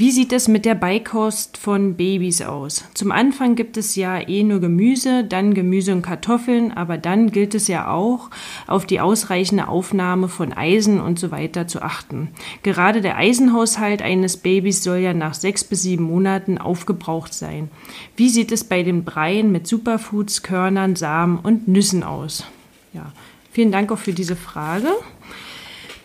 Wie 0.00 0.12
sieht 0.12 0.32
es 0.32 0.48
mit 0.48 0.64
der 0.64 0.76
Beikost 0.76 1.58
von 1.58 1.94
Babys 1.94 2.40
aus? 2.40 2.84
Zum 2.94 3.12
Anfang 3.12 3.54
gibt 3.54 3.76
es 3.76 3.96
ja 3.96 4.18
eh 4.18 4.42
nur 4.44 4.58
Gemüse, 4.58 5.24
dann 5.24 5.52
Gemüse 5.52 5.92
und 5.92 6.00
Kartoffeln, 6.00 6.72
aber 6.72 6.96
dann 6.96 7.30
gilt 7.30 7.54
es 7.54 7.68
ja 7.68 7.92
auch, 7.92 8.30
auf 8.66 8.86
die 8.86 9.00
ausreichende 9.00 9.68
Aufnahme 9.68 10.28
von 10.28 10.54
Eisen 10.54 11.02
und 11.02 11.18
so 11.18 11.30
weiter 11.30 11.66
zu 11.66 11.82
achten. 11.82 12.28
Gerade 12.62 13.02
der 13.02 13.18
Eisenhaushalt 13.18 14.00
eines 14.00 14.38
Babys 14.38 14.82
soll 14.82 15.00
ja 15.00 15.12
nach 15.12 15.34
sechs 15.34 15.64
bis 15.64 15.82
sieben 15.82 16.04
Monaten 16.04 16.56
aufgebraucht 16.56 17.34
sein. 17.34 17.68
Wie 18.16 18.30
sieht 18.30 18.52
es 18.52 18.64
bei 18.64 18.82
den 18.82 19.04
Breien 19.04 19.52
mit 19.52 19.66
Superfoods, 19.66 20.42
Körnern, 20.42 20.96
Samen 20.96 21.38
und 21.38 21.68
Nüssen 21.68 22.04
aus? 22.04 22.46
Ja, 22.94 23.12
vielen 23.52 23.70
Dank 23.70 23.92
auch 23.92 23.98
für 23.98 24.14
diese 24.14 24.34
Frage. 24.34 24.88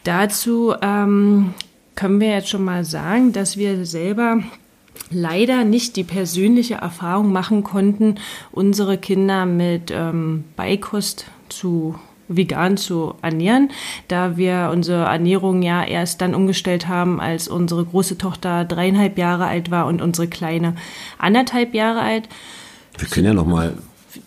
Dazu 0.05 0.73
ähm, 0.81 1.55
können 1.95 2.19
wir 2.19 2.29
jetzt 2.29 2.49
schon 2.49 2.63
mal 2.63 2.85
sagen, 2.85 3.33
dass 3.33 3.57
wir 3.57 3.85
selber 3.87 4.39
leider 5.09 5.63
nicht 5.63 5.95
die 5.95 6.03
persönliche 6.03 6.75
Erfahrung 6.75 7.31
machen 7.31 7.63
konnten, 7.63 8.15
unsere 8.51 8.97
Kinder 8.99 9.47
mit 9.47 9.91
ähm, 9.91 10.45
Beikost 10.55 11.25
zu 11.49 11.95
vegan 12.27 12.77
zu 12.77 13.15
ernähren, 13.21 13.71
da 14.07 14.37
wir 14.37 14.69
unsere 14.71 15.05
Ernährung 15.05 15.63
ja 15.63 15.83
erst 15.83 16.21
dann 16.21 16.35
umgestellt 16.35 16.87
haben, 16.87 17.19
als 17.19 17.47
unsere 17.47 17.83
große 17.83 18.17
Tochter 18.17 18.63
dreieinhalb 18.63 19.17
Jahre 19.17 19.45
alt 19.45 19.71
war 19.71 19.87
und 19.87 20.03
unsere 20.03 20.27
kleine 20.27 20.75
anderthalb 21.17 21.73
Jahre 21.73 22.01
alt. 22.01 22.29
Wir 22.97 23.07
können 23.07 23.25
ja 23.25 23.33
noch 23.33 23.45
mal 23.45 23.75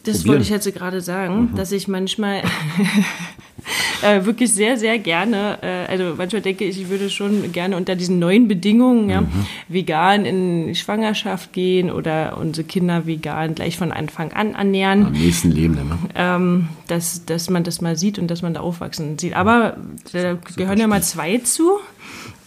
das 0.04 0.26
wollte 0.26 0.42
ich 0.42 0.50
jetzt 0.50 0.72
gerade 0.74 1.00
sagen, 1.00 1.50
mhm. 1.52 1.54
dass 1.56 1.72
ich 1.72 1.88
manchmal 1.88 2.42
äh, 4.02 4.24
wirklich 4.24 4.52
sehr, 4.52 4.76
sehr 4.76 4.98
gerne, 4.98 5.58
äh, 5.62 5.90
also 5.90 6.14
manchmal 6.16 6.42
denke 6.42 6.64
ich, 6.64 6.80
ich 6.80 6.88
würde 6.88 7.10
schon 7.10 7.52
gerne 7.52 7.76
unter 7.76 7.96
diesen 7.96 8.18
neuen 8.18 8.48
Bedingungen 8.48 9.04
mhm. 9.04 9.10
ja, 9.10 9.22
vegan 9.68 10.24
in 10.24 10.74
Schwangerschaft 10.74 11.52
gehen 11.52 11.90
oder 11.90 12.38
unsere 12.38 12.66
Kinder 12.66 13.06
vegan 13.06 13.54
gleich 13.54 13.76
von 13.76 13.92
Anfang 13.92 14.32
an 14.32 14.54
ernähren. 14.54 15.06
Am 15.06 15.12
nächsten 15.12 15.50
Leben, 15.50 15.74
ne? 15.74 15.98
Ähm, 16.14 16.68
dass, 16.86 17.24
dass 17.24 17.50
man 17.50 17.64
das 17.64 17.80
mal 17.80 17.96
sieht 17.96 18.18
und 18.18 18.28
dass 18.30 18.42
man 18.42 18.54
da 18.54 18.60
aufwachsen 18.60 19.18
sieht. 19.18 19.34
Aber 19.34 19.76
da 20.12 20.38
gehören 20.56 20.78
ja 20.78 20.86
mal 20.86 21.02
zwei 21.02 21.38
zu. 21.38 21.78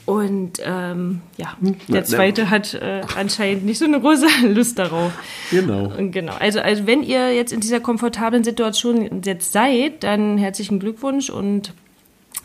Und 0.05 0.53
ähm, 0.65 1.21
ja, 1.37 1.55
der 1.87 2.03
zweite 2.03 2.49
hat 2.49 2.73
äh, 2.73 3.01
anscheinend 3.15 3.65
nicht 3.65 3.77
so 3.77 3.85
eine 3.85 3.99
große 3.99 4.25
Lust 4.47 4.79
darauf. 4.79 5.11
Genau. 5.51 5.91
Genau. 5.97 6.33
Also, 6.39 6.59
also 6.59 6.87
wenn 6.87 7.03
ihr 7.03 7.33
jetzt 7.33 7.53
in 7.53 7.59
dieser 7.59 7.79
komfortablen 7.79 8.43
Situation 8.43 9.21
jetzt 9.23 9.51
seid, 9.51 10.03
dann 10.03 10.37
herzlichen 10.37 10.79
Glückwunsch 10.79 11.29
und 11.29 11.73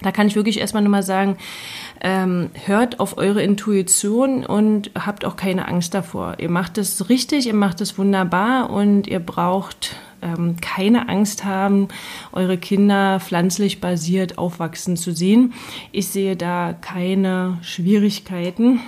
da 0.03 0.13
kann 0.13 0.27
ich 0.27 0.37
wirklich 0.37 0.61
erstmal 0.61 0.83
nur 0.83 0.91
mal 0.91 1.03
sagen, 1.03 1.39
ähm, 2.03 2.51
hört 2.67 3.01
auf 3.01 3.17
eure 3.17 3.43
Intuition 3.43 4.45
und 4.45 4.91
habt 4.95 5.25
auch 5.25 5.37
keine 5.37 5.69
Angst 5.69 5.95
davor. 5.95 6.35
Ihr 6.39 6.51
macht 6.51 6.77
es 6.77 7.09
richtig, 7.09 7.47
ihr 7.47 7.55
macht 7.55 7.81
es 7.81 7.97
wunderbar 7.97 8.69
und 8.71 9.07
ihr 9.07 9.21
braucht 9.21 9.97
ähm, 10.23 10.57
keine 10.61 11.09
Angst 11.09 11.45
haben, 11.45 11.89
eure 12.33 12.59
Kinder 12.59 13.21
pflanzlich 13.21 13.81
basiert 13.81 14.39
aufwachsen 14.39 14.97
zu 14.97 15.13
sehen. 15.13 15.53
Ich 15.93 16.09
sehe 16.09 16.37
da 16.37 16.73
keine 16.73 17.59
Schwierigkeiten. 17.63 18.81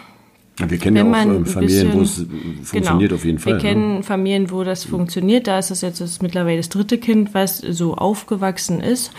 Wir 0.67 0.79
kennen 0.79 0.97
ja 0.97 1.05
auch 1.05 1.25
ähm, 1.25 1.47
Familien, 1.47 1.95
wo 1.95 2.01
es 2.01 2.27
funktioniert 2.65 3.11
genau, 3.11 3.15
auf 3.15 3.25
jeden 3.25 3.39
Fall. 3.39 3.53
Wir 3.53 3.57
ne? 3.57 3.63
kennen 3.63 4.03
Familien, 4.03 4.51
wo 4.51 4.65
das 4.65 4.85
funktioniert. 4.85 5.47
Da 5.47 5.61
ist 5.61 5.71
das 5.71 5.83
jetzt 5.83 6.01
das 6.01 6.21
mittlerweile 6.21 6.57
das 6.57 6.69
dritte 6.69 6.99
Kind, 6.99 7.33
was 7.33 7.59
so 7.59 7.95
aufgewachsen 7.95 8.81
ist 8.81 9.13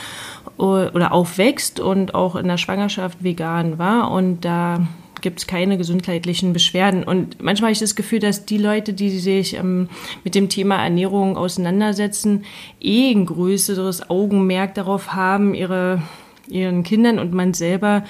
oder 0.58 1.14
aufwächst 1.14 1.80
und 1.80 2.14
auch 2.14 2.36
in 2.36 2.48
der 2.48 2.58
Schwangerschaft 2.58 3.24
vegan 3.24 3.78
war. 3.78 4.12
Und 4.12 4.44
da 4.44 4.86
gibt 5.22 5.40
es 5.40 5.48
keine 5.48 5.78
gesundheitlichen 5.78 6.54
Beschwerden. 6.54 7.04
Und 7.04 7.42
manchmal 7.42 7.70
habe 7.70 7.74
ich 7.74 7.80
das 7.80 7.96
Gefühl, 7.96 8.20
dass 8.20 8.46
die 8.46 8.58
Leute, 8.58 8.94
die 8.94 9.10
sich 9.10 9.56
ähm, 9.56 9.90
mit 10.24 10.36
dem 10.36 10.50
Thema 10.50 10.84
Ernährung 10.84 11.38
auseinandersetzen, 11.38 12.46
eh 12.82 13.12
ein 13.12 13.26
größeres 13.26 14.10
Augenmerk 14.10 14.76
darauf 14.76 15.14
haben, 15.14 15.54
ihre, 15.54 16.02
ihren 16.48 16.84
Kindern 16.84 17.20
und 17.20 17.34
man 17.34 17.54
selber 17.54 18.04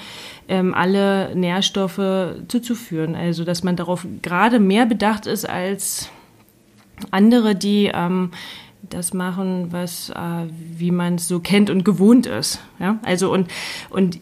ähm, 0.48 0.74
alle 0.74 1.34
Nährstoffe 1.34 2.34
zuzuführen. 2.48 3.14
Also 3.14 3.44
dass 3.44 3.62
man 3.62 3.76
darauf 3.76 4.06
gerade 4.22 4.58
mehr 4.58 4.86
bedacht 4.86 5.26
ist 5.26 5.48
als 5.48 6.10
andere, 7.10 7.54
die 7.54 7.90
ähm, 7.92 8.30
das 8.88 9.12
machen, 9.12 9.68
was 9.70 10.10
äh, 10.10 10.46
wie 10.76 10.90
man 10.90 11.16
es 11.16 11.28
so 11.28 11.40
kennt 11.40 11.70
und 11.70 11.84
gewohnt 11.84 12.26
ist. 12.26 12.60
Ja, 12.78 12.98
also 13.02 13.32
und 13.32 13.48
und 13.90 14.18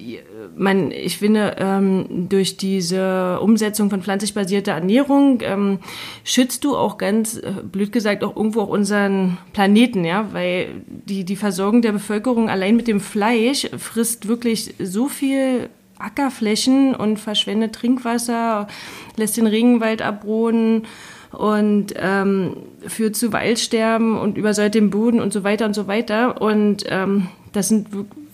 man, 0.57 0.91
ich 0.91 1.19
finde, 1.19 1.57
ähm, 1.59 2.29
durch 2.29 2.57
diese 2.57 3.41
Umsetzung 3.41 3.91
von 3.91 4.03
pflanzlich 4.03 4.35
basierter 4.35 4.73
Ernährung 4.73 5.41
ähm, 5.43 5.79
schützt 6.25 6.65
du 6.65 6.77
auch 6.77 6.99
ganz 6.99 7.37
äh, 7.37 7.53
blöd 7.62 7.93
gesagt 7.93 8.25
auch 8.25 8.37
irgendwo 8.37 8.62
auch 8.62 8.69
unseren 8.69 9.38
Planeten, 9.53 10.05
ja, 10.05 10.33
weil 10.33 10.69
die 10.87 11.25
die 11.25 11.37
Versorgung 11.37 11.83
der 11.83 11.93
Bevölkerung 11.93 12.50
allein 12.50 12.77
mit 12.77 12.88
dem 12.88 13.00
Fleisch 13.00 13.69
frisst 13.79 14.29
wirklich 14.29 14.75
so 14.79 15.09
viel 15.09 15.69
Ackerflächen 15.99 16.95
und 16.95 17.19
verschwendet 17.19 17.75
Trinkwasser, 17.75 18.69
lässt 19.17 19.37
den 19.37 19.47
Regenwald 19.47 20.03
abroden 20.03 20.87
und 21.33 21.95
ähm, 21.97 22.57
führt 22.87 23.17
zu 23.17 23.33
Waldsterben 23.33 24.19
und 24.19 24.39
übersäuert 24.39 24.75
den 24.75 24.91
Boden 24.91 25.21
und 25.21 25.33
so 25.33 25.45
weiter 25.45 25.67
und 25.67 25.75
so 25.75 25.87
weiter. 25.87 26.41
Und 26.41 26.85
ähm, 26.89 27.29
das 27.53 27.69
sind 27.69 27.89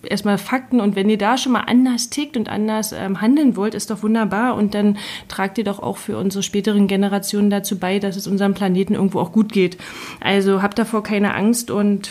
erstmal 0.05 0.39
Fakten 0.39 0.81
und 0.81 0.97
wenn 0.97 1.09
ihr 1.09 1.19
da 1.19 1.37
schon 1.39 1.53
mal 1.53 1.65
anders 1.67 2.11
tickt 2.11 2.37
und 2.37 2.49
anders 2.49 2.93
ähm, 2.93 3.21
handeln 3.21 3.57
wollt, 3.57 3.75
ist 3.75 3.91
doch 3.91 4.03
wunderbar 4.03 4.55
und 4.55 4.75
dann 4.75 4.99
tragt 5.29 5.59
ihr 5.59 5.65
doch 5.65 5.81
auch 5.81 5.97
für 5.97 6.19
unsere 6.19 6.43
späteren 6.43 6.87
Generationen 6.87 7.51
dazu 7.51 7.79
bei, 7.79 7.99
dass 7.99 8.17
es 8.17 8.27
unserem 8.27 8.55
Planeten 8.55 8.95
irgendwo 8.95 9.21
auch 9.21 9.33
gut 9.33 9.53
geht. 9.53 9.79
Also 10.21 10.63
habt 10.63 10.79
davor 10.79 11.03
keine 11.03 11.35
Angst 11.35 11.71
und 11.71 12.11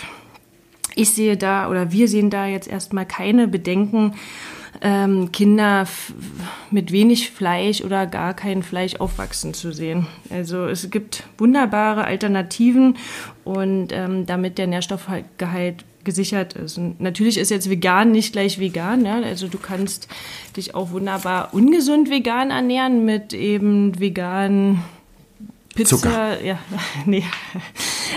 ich 0.96 1.12
sehe 1.12 1.38
da 1.38 1.70
oder 1.70 1.92
wir 1.92 2.08
sehen 2.08 2.30
da 2.30 2.46
jetzt 2.46 2.68
erstmal 2.68 3.06
keine 3.06 3.48
Bedenken, 3.48 4.14
ähm, 4.82 5.32
Kinder 5.32 5.88
mit 6.72 6.92
wenig 6.92 7.32
Fleisch 7.32 7.82
oder 7.82 8.08
gar 8.08 8.34
kein 8.34 8.64
Fleisch 8.64 8.96
aufwachsen 8.96 9.54
zu 9.54 9.72
sehen. 9.72 10.08
Also 10.30 10.66
es 10.66 10.90
gibt 10.90 11.24
wunderbare 11.38 12.06
Alternativen 12.06 12.98
und 13.44 13.90
ähm, 13.92 14.26
damit 14.26 14.58
der 14.58 14.68
Nährstoffgehalt 14.68 15.86
gesichert 16.04 16.54
ist. 16.54 16.78
Und 16.78 17.00
natürlich 17.00 17.38
ist 17.38 17.50
jetzt 17.50 17.70
vegan 17.70 18.12
nicht 18.12 18.34
gleich 18.34 18.60
vegan. 18.60 19.06
Ja? 19.06 19.22
Also 19.22 19.48
du 19.48 19.58
kannst 19.58 20.08
dich 20.58 20.76
auch 20.76 20.92
wunderbar 20.92 21.54
ungesund 21.54 22.10
vegan 22.10 22.52
ernähren 22.52 23.06
mit 23.06 23.34
eben 23.34 24.00
veganen 24.00 24.82
Pizza, 25.76 25.98
Zucker. 25.98 26.44
ja, 26.44 26.60
nee, 27.06 27.24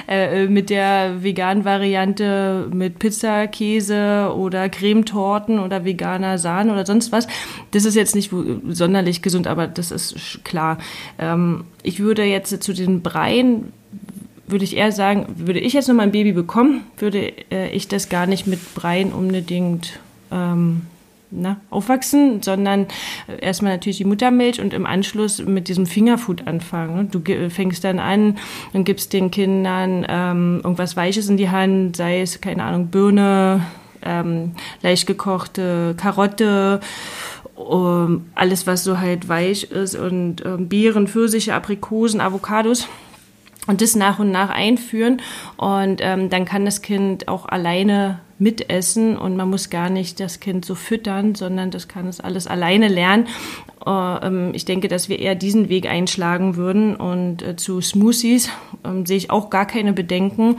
äh, 0.08 0.46
mit 0.46 0.68
der 0.68 1.22
veganen 1.22 1.64
Variante 1.64 2.68
mit 2.72 2.98
Pizza, 2.98 3.46
Käse 3.46 4.32
oder 4.36 4.68
Cremetorten 4.68 5.58
oder 5.58 5.84
veganer 5.84 6.38
Sahne 6.38 6.72
oder 6.72 6.84
sonst 6.84 7.12
was. 7.12 7.26
Das 7.70 7.84
ist 7.84 7.94
jetzt 7.94 8.14
nicht 8.14 8.30
sonderlich 8.68 9.22
gesund, 9.22 9.46
aber 9.46 9.66
das 9.66 9.90
ist 9.90 10.40
klar. 10.44 10.78
Ähm, 11.18 11.64
ich 11.82 12.00
würde 12.00 12.24
jetzt 12.24 12.62
zu 12.62 12.72
den 12.72 13.02
Breien 13.02 13.72
würde 14.48 14.64
ich 14.64 14.76
eher 14.76 14.92
sagen, 14.92 15.26
würde 15.38 15.58
ich 15.58 15.72
jetzt 15.72 15.88
noch 15.88 15.96
mal 15.96 16.04
ein 16.04 16.12
Baby 16.12 16.32
bekommen, 16.32 16.84
würde 16.98 17.32
äh, 17.50 17.70
ich 17.70 17.88
das 17.88 18.08
gar 18.08 18.26
nicht 18.26 18.46
mit 18.46 18.74
Breien 18.74 19.12
unbedingt 19.12 19.98
ähm, 20.30 20.82
na, 21.30 21.60
aufwachsen, 21.70 22.42
sondern 22.42 22.86
erstmal 23.40 23.72
natürlich 23.72 23.98
die 23.98 24.04
Muttermilch 24.04 24.60
und 24.60 24.72
im 24.72 24.86
Anschluss 24.86 25.44
mit 25.44 25.68
diesem 25.68 25.86
Fingerfood 25.86 26.46
anfangen. 26.46 26.96
Ne? 26.96 27.08
Du 27.10 27.50
fängst 27.50 27.84
dann 27.84 27.98
an 27.98 28.38
und 28.72 28.84
gibst 28.84 29.12
den 29.12 29.30
Kindern 29.30 30.06
ähm, 30.08 30.60
irgendwas 30.62 30.96
Weiches 30.96 31.28
in 31.28 31.36
die 31.36 31.50
Hand, 31.50 31.96
sei 31.96 32.20
es, 32.20 32.40
keine 32.40 32.64
Ahnung, 32.64 32.88
Birne, 32.88 33.62
ähm, 34.02 34.52
leicht 34.82 35.06
gekochte 35.06 35.94
Karotte, 35.96 36.80
um, 37.54 38.26
alles, 38.34 38.66
was 38.66 38.84
so 38.84 39.00
halt 39.00 39.28
weich 39.28 39.70
ist 39.70 39.96
und 39.96 40.44
ähm, 40.44 40.68
Beeren, 40.68 41.08
Pfirsiche, 41.08 41.54
Aprikosen, 41.54 42.20
Avocados 42.20 42.86
und 43.66 43.80
das 43.80 43.96
nach 43.96 44.18
und 44.18 44.30
nach 44.30 44.50
einführen. 44.50 45.22
Und 45.56 46.00
ähm, 46.00 46.30
dann 46.30 46.44
kann 46.44 46.64
das 46.64 46.82
Kind 46.82 47.28
auch 47.28 47.46
alleine 47.46 48.20
mitessen 48.38 49.16
und 49.16 49.36
man 49.36 49.48
muss 49.48 49.70
gar 49.70 49.88
nicht 49.88 50.20
das 50.20 50.40
Kind 50.40 50.64
so 50.64 50.74
füttern, 50.74 51.34
sondern 51.34 51.70
das 51.70 51.88
kann 51.88 52.06
es 52.06 52.20
alles 52.20 52.46
alleine 52.46 52.88
lernen. 52.88 53.26
Äh, 53.86 53.90
ähm, 53.90 54.50
ich 54.52 54.64
denke, 54.64 54.88
dass 54.88 55.08
wir 55.08 55.18
eher 55.18 55.34
diesen 55.34 55.68
Weg 55.68 55.86
einschlagen 55.86 56.56
würden 56.56 56.96
und 56.96 57.42
äh, 57.42 57.56
zu 57.56 57.80
Smoothies 57.80 58.50
ähm, 58.84 59.06
sehe 59.06 59.16
ich 59.16 59.30
auch 59.30 59.48
gar 59.48 59.66
keine 59.66 59.92
Bedenken, 59.92 60.56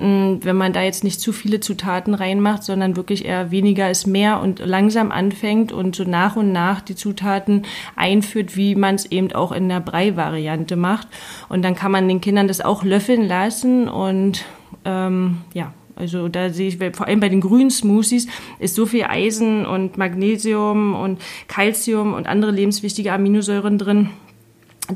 ähm, 0.00 0.40
wenn 0.42 0.56
man 0.56 0.72
da 0.72 0.82
jetzt 0.82 1.04
nicht 1.04 1.20
zu 1.20 1.32
viele 1.32 1.60
Zutaten 1.60 2.14
reinmacht, 2.14 2.64
sondern 2.64 2.96
wirklich 2.96 3.24
eher 3.24 3.50
weniger 3.50 3.90
ist 3.90 4.06
mehr 4.06 4.40
und 4.40 4.58
langsam 4.58 5.12
anfängt 5.12 5.72
und 5.72 5.94
so 5.94 6.04
nach 6.04 6.36
und 6.36 6.50
nach 6.50 6.80
die 6.80 6.96
Zutaten 6.96 7.62
einführt, 7.94 8.56
wie 8.56 8.74
man 8.74 8.96
es 8.96 9.06
eben 9.06 9.30
auch 9.32 9.52
in 9.52 9.68
der 9.68 9.80
Brei-Variante 9.80 10.74
macht. 10.74 11.06
Und 11.48 11.62
dann 11.62 11.76
kann 11.76 11.92
man 11.92 12.08
den 12.08 12.20
Kindern 12.20 12.48
das 12.48 12.60
auch 12.60 12.82
löffeln 12.82 13.28
lassen 13.28 13.88
und 13.88 14.44
ähm, 14.84 15.38
ja, 15.52 15.72
also 15.96 16.28
da 16.28 16.50
sehe 16.50 16.68
ich, 16.68 16.96
vor 16.96 17.06
allem 17.06 17.20
bei 17.20 17.28
den 17.28 17.40
grünen 17.40 17.70
Smoothies 17.70 18.26
ist 18.58 18.74
so 18.74 18.86
viel 18.86 19.04
Eisen 19.04 19.66
und 19.66 19.98
Magnesium 19.98 20.94
und 20.94 21.20
Calcium 21.48 22.14
und 22.14 22.26
andere 22.26 22.50
lebenswichtige 22.50 23.12
Aminosäuren 23.12 23.78
drin, 23.78 24.10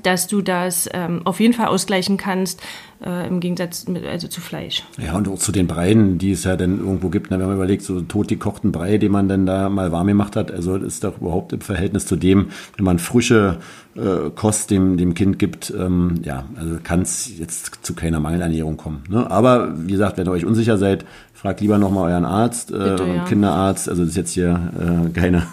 dass 0.02 0.26
du 0.26 0.42
das 0.42 0.88
ähm, 0.92 1.22
auf 1.24 1.40
jeden 1.40 1.54
Fall 1.54 1.66
ausgleichen 1.66 2.16
kannst 2.16 2.62
äh, 3.04 3.26
im 3.28 3.40
Gegensatz 3.40 3.86
mit, 3.86 4.04
also 4.04 4.28
zu 4.28 4.40
Fleisch. 4.40 4.82
Ja, 4.98 5.14
und 5.16 5.28
auch 5.28 5.38
zu 5.38 5.52
den 5.52 5.66
Breien, 5.66 6.18
die 6.18 6.32
es 6.32 6.44
ja 6.44 6.56
dann 6.56 6.78
irgendwo 6.78 7.08
gibt. 7.08 7.30
Na, 7.30 7.38
wenn 7.38 7.46
man 7.46 7.56
überlegt, 7.56 7.82
so 7.82 8.00
tot 8.00 8.28
gekochten 8.28 8.72
Brei, 8.72 8.98
den 8.98 9.12
man 9.12 9.28
dann 9.28 9.46
da 9.46 9.68
mal 9.68 9.92
warm 9.92 10.06
gemacht 10.06 10.36
hat, 10.36 10.50
also 10.50 10.76
ist 10.76 11.04
doch 11.04 11.20
überhaupt 11.20 11.52
im 11.52 11.60
Verhältnis 11.60 12.06
zu 12.06 12.16
dem, 12.16 12.48
wenn 12.76 12.84
man 12.84 12.98
frische 12.98 13.58
äh, 13.96 14.30
Kost 14.34 14.70
dem, 14.70 14.96
dem 14.96 15.14
Kind 15.14 15.38
gibt, 15.38 15.72
ähm, 15.76 16.20
ja, 16.22 16.44
also 16.56 16.78
kann 16.82 17.02
es 17.02 17.38
jetzt 17.38 17.84
zu 17.84 17.94
keiner 17.94 18.20
Mangelernährung 18.20 18.76
kommen. 18.76 19.04
Ne? 19.08 19.30
Aber 19.30 19.74
wie 19.76 19.92
gesagt, 19.92 20.16
wenn 20.16 20.26
ihr 20.26 20.32
euch 20.32 20.46
unsicher 20.46 20.78
seid, 20.78 21.04
fragt 21.32 21.60
lieber 21.60 21.78
nochmal 21.78 22.10
euren 22.10 22.24
Arzt, 22.24 22.70
äh, 22.70 22.78
Bitte, 22.78 23.04
ja. 23.06 23.24
Kinderarzt. 23.24 23.88
Also 23.88 24.02
das 24.02 24.10
ist 24.10 24.16
jetzt 24.16 24.32
hier 24.32 24.72
äh, 24.78 25.10
keine 25.10 25.46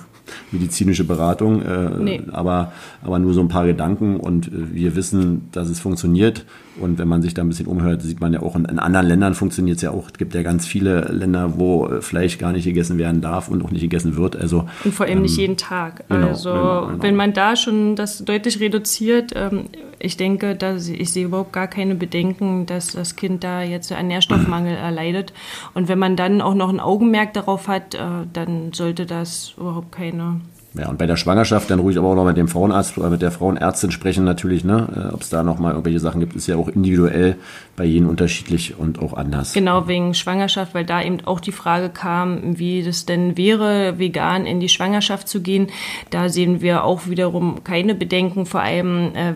medizinische 0.51 1.03
Beratung, 1.03 1.61
äh, 1.61 1.89
nee. 1.99 2.21
aber, 2.31 2.71
aber 3.03 3.19
nur 3.19 3.33
so 3.33 3.41
ein 3.41 3.47
paar 3.47 3.65
Gedanken 3.65 4.17
und 4.17 4.47
äh, 4.47 4.73
wir 4.73 4.95
wissen, 4.95 5.49
dass 5.51 5.69
es 5.69 5.79
funktioniert. 5.79 6.45
Und 6.79 6.97
wenn 6.99 7.07
man 7.07 7.21
sich 7.21 7.33
da 7.33 7.41
ein 7.41 7.49
bisschen 7.49 7.67
umhört, 7.67 8.01
sieht 8.01 8.21
man 8.21 8.33
ja 8.33 8.41
auch, 8.41 8.55
in, 8.55 8.65
in 8.65 8.79
anderen 8.79 9.05
Ländern 9.05 9.33
funktioniert 9.33 9.77
es 9.77 9.83
ja 9.83 9.91
auch. 9.91 10.07
Es 10.07 10.13
gibt 10.13 10.33
ja 10.33 10.41
ganz 10.41 10.65
viele 10.65 11.01
Länder, 11.11 11.57
wo 11.57 11.87
äh, 11.87 12.01
Fleisch 12.01 12.37
gar 12.37 12.53
nicht 12.53 12.63
gegessen 12.63 12.97
werden 12.97 13.21
darf 13.21 13.49
und 13.49 13.63
auch 13.63 13.71
nicht 13.71 13.81
gegessen 13.81 14.15
wird. 14.15 14.35
Also, 14.35 14.67
und 14.83 14.93
vor 14.93 15.05
allem 15.05 15.17
ähm, 15.17 15.23
nicht 15.23 15.37
jeden 15.37 15.57
Tag. 15.57 16.05
Genau, 16.07 16.27
also 16.27 16.51
genau, 16.51 16.87
genau. 16.87 17.03
wenn 17.03 17.15
man 17.15 17.33
da 17.33 17.55
schon 17.55 17.95
das 17.95 18.23
deutlich 18.23 18.59
reduziert, 18.59 19.33
ähm, 19.35 19.65
ich 20.01 20.17
denke, 20.17 20.55
dass 20.55 20.87
ich 20.87 21.11
sehe 21.11 21.25
überhaupt 21.25 21.53
gar 21.53 21.67
keine 21.67 21.95
Bedenken, 21.95 22.65
dass 22.65 22.93
das 22.93 23.15
Kind 23.15 23.43
da 23.43 23.61
jetzt 23.61 23.91
einen 23.91 24.07
Nährstoffmangel 24.09 24.75
erleidet. 24.77 25.33
Und 25.73 25.87
wenn 25.87 25.99
man 25.99 26.15
dann 26.15 26.41
auch 26.41 26.55
noch 26.55 26.69
ein 26.69 26.79
Augenmerk 26.79 27.33
darauf 27.33 27.67
hat, 27.67 27.95
äh, 27.95 27.99
dann 28.33 28.73
sollte 28.73 29.05
das 29.05 29.53
überhaupt 29.57 29.91
keine 29.91 30.41
ja, 30.73 30.87
und 30.87 30.97
bei 30.97 31.05
der 31.05 31.17
Schwangerschaft 31.17 31.69
dann 31.69 31.79
ruhig 31.79 31.97
aber 31.97 32.07
auch 32.07 32.15
noch 32.15 32.23
mit 32.23 32.37
dem 32.37 32.47
Frauenarzt 32.47 32.97
oder 32.97 33.09
mit 33.09 33.21
der 33.21 33.31
Frauenärztin 33.31 33.91
sprechen 33.91 34.23
natürlich, 34.23 34.63
ne? 34.63 34.87
Äh, 34.95 35.13
Ob 35.13 35.21
es 35.21 35.29
da 35.29 35.43
noch 35.43 35.59
mal 35.59 35.71
irgendwelche 35.71 35.99
Sachen 35.99 36.21
gibt, 36.21 36.33
ist 36.33 36.47
ja 36.47 36.55
auch 36.55 36.69
individuell 36.69 37.35
bei 37.75 37.83
jedem 37.83 38.07
unterschiedlich 38.07 38.79
und 38.79 38.99
auch 38.99 39.13
anders. 39.13 39.51
Genau, 39.51 39.89
wegen 39.89 40.13
Schwangerschaft, 40.13 40.73
weil 40.73 40.85
da 40.85 41.01
eben 41.01 41.17
auch 41.25 41.41
die 41.41 41.51
Frage 41.51 41.89
kam, 41.89 42.57
wie 42.57 42.83
das 42.83 43.05
denn 43.05 43.35
wäre, 43.35 43.99
vegan 43.99 44.45
in 44.45 44.61
die 44.61 44.69
Schwangerschaft 44.69 45.27
zu 45.27 45.41
gehen. 45.41 45.67
Da 46.09 46.29
sehen 46.29 46.61
wir 46.61 46.85
auch 46.85 47.07
wiederum 47.07 47.65
keine 47.65 47.93
Bedenken, 47.93 48.45
vor 48.45 48.61
allem 48.61 49.13
äh, 49.13 49.33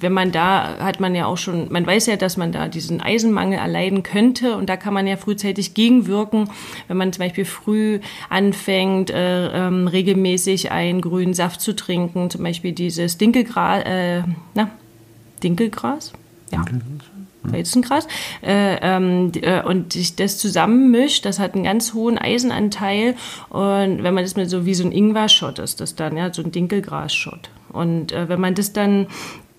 wenn 0.00 0.12
man 0.12 0.32
da 0.32 0.78
hat 0.78 1.00
man 1.00 1.14
ja 1.14 1.26
auch 1.26 1.36
schon, 1.36 1.72
man 1.72 1.86
weiß 1.86 2.06
ja, 2.06 2.16
dass 2.16 2.36
man 2.36 2.52
da 2.52 2.68
diesen 2.68 3.00
Eisenmangel 3.00 3.58
erleiden 3.58 4.02
könnte 4.02 4.56
und 4.56 4.68
da 4.68 4.76
kann 4.76 4.94
man 4.94 5.06
ja 5.06 5.16
frühzeitig 5.16 5.74
gegenwirken, 5.74 6.50
wenn 6.86 6.96
man 6.96 7.12
zum 7.12 7.24
Beispiel 7.24 7.44
früh 7.44 8.00
anfängt, 8.28 9.10
äh, 9.10 9.66
ähm, 9.66 9.88
regelmäßig 9.88 10.70
einen 10.70 11.00
grünen 11.00 11.34
Saft 11.34 11.60
zu 11.60 11.74
trinken, 11.74 12.30
zum 12.30 12.42
Beispiel 12.42 12.72
dieses 12.72 13.18
Dinkelgras, 13.18 13.84
äh, 13.84 14.22
na, 14.54 14.70
Dinkelgras? 15.42 16.12
Ja. 16.52 16.64
Weizengras, 17.42 18.06
äh, 18.42 18.76
ähm, 18.82 19.32
äh, 19.40 19.62
und 19.62 19.92
sich 19.92 20.16
das 20.16 20.38
zusammenmischt, 20.38 21.24
das 21.24 21.38
hat 21.38 21.54
einen 21.54 21.64
ganz 21.64 21.94
hohen 21.94 22.18
Eisenanteil 22.18 23.14
und 23.48 24.02
wenn 24.02 24.14
man 24.14 24.24
das 24.24 24.36
mit 24.36 24.50
so 24.50 24.66
wie 24.66 24.74
so 24.74 24.84
ein 24.84 24.92
Ingwer-Shot 24.92 25.58
ist, 25.58 25.80
das 25.80 25.94
dann, 25.94 26.16
ja, 26.16 26.32
so 26.32 26.42
ein 26.42 26.52
Dinkelgras-Shot. 26.52 27.50
Und 27.70 28.12
äh, 28.12 28.28
wenn 28.28 28.40
man 28.40 28.54
das 28.54 28.72
dann 28.72 29.06